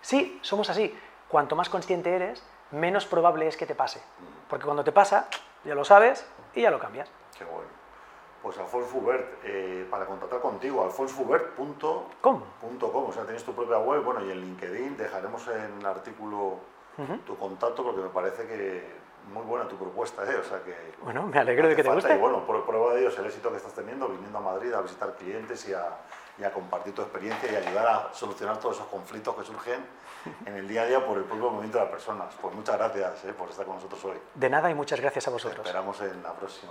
Sí, 0.02 0.40
somos 0.42 0.70
así 0.70 0.94
cuanto 1.28 1.56
más 1.56 1.70
consciente 1.70 2.16
eres, 2.16 2.44
menos 2.72 3.06
probable 3.06 3.48
es 3.48 3.58
que 3.58 3.66
te 3.66 3.76
pase. 3.76 4.02
Porque 4.50 4.66
cuando 4.66 4.84
te 4.84 4.92
pasa, 4.92 5.28
ya 5.64 5.76
lo 5.76 5.86
sabes 5.86 6.26
y 6.54 6.62
ya 6.62 6.72
lo 6.72 6.80
cambias. 6.80 7.10
Qué 7.38 7.44
bueno. 7.46 7.78
Pues 8.42 8.58
Alfonso 8.60 8.88
Fubert, 8.88 9.40
eh, 9.44 9.86
para 9.90 10.06
contactar 10.06 10.40
contigo, 10.40 10.84
alfonsfubert.com. 10.84 12.42
O 12.62 13.12
sea, 13.12 13.24
tienes 13.24 13.44
tu 13.44 13.54
propia 13.54 13.80
web, 13.80 14.04
bueno, 14.04 14.24
y 14.24 14.32
en 14.32 14.42
LinkedIn 14.42 14.96
dejaremos 14.96 15.48
en 15.48 15.80
el 15.80 15.86
artículo 15.86 16.60
tu 17.26 17.38
contacto 17.38 17.84
porque 17.84 18.02
me 18.02 18.10
parece 18.10 18.48
que 18.48 18.84
muy 19.32 19.44
buena 19.44 19.68
tu 19.68 19.76
propuesta, 19.76 20.24
¿eh? 20.24 20.36
O 20.38 20.44
sea 20.44 20.64
que... 20.64 20.74
Bueno, 21.04 21.24
me 21.28 21.38
alegro 21.38 21.68
de 21.68 21.76
que 21.76 21.84
te 21.84 21.92
guste. 21.92 22.16
Y 22.16 22.18
bueno, 22.18 22.46
por 22.46 22.66
prueba 22.66 22.94
de 22.94 23.02
ello 23.02 23.10
es 23.10 23.20
el 23.20 23.26
éxito 23.26 23.52
que 23.52 23.58
estás 23.58 23.74
teniendo 23.74 24.08
viniendo 24.08 24.38
a 24.38 24.42
Madrid 24.42 24.74
a 24.74 24.82
visitar 24.82 25.16
clientes 25.16 25.68
y 25.70 25.74
a, 25.74 25.98
y 26.38 26.44
a 26.44 26.52
compartir 26.52 26.94
tu 26.94 27.02
experiencia 27.02 27.52
y 27.52 27.56
ayudar 27.56 27.88
a 27.88 28.14
solucionar 28.14 28.60
todos 28.60 28.76
esos 28.76 28.88
conflictos 28.88 29.36
que 29.36 29.44
surgen 29.44 29.86
en 30.46 30.56
el 30.56 30.68
día 30.68 30.84
a 30.84 30.86
día 30.86 31.06
por 31.06 31.18
el 31.18 31.24
propio 31.24 31.50
movimiento 31.50 31.78
de 31.78 31.86
las 31.86 31.92
personas. 31.92 32.34
Pues 32.42 32.54
muchas 32.54 32.78
gracias 32.78 33.26
¿eh? 33.26 33.34
por 33.34 33.50
estar 33.50 33.66
con 33.66 33.76
nosotros 33.76 34.04
hoy. 34.06 34.18
De 34.36 34.50
nada 34.50 34.70
y 34.70 34.74
muchas 34.74 35.00
gracias 35.00 35.28
a 35.28 35.32
vosotros. 35.32 35.66
esperamos 35.66 36.00
en 36.02 36.22
la 36.22 36.34
próxima. 36.34 36.66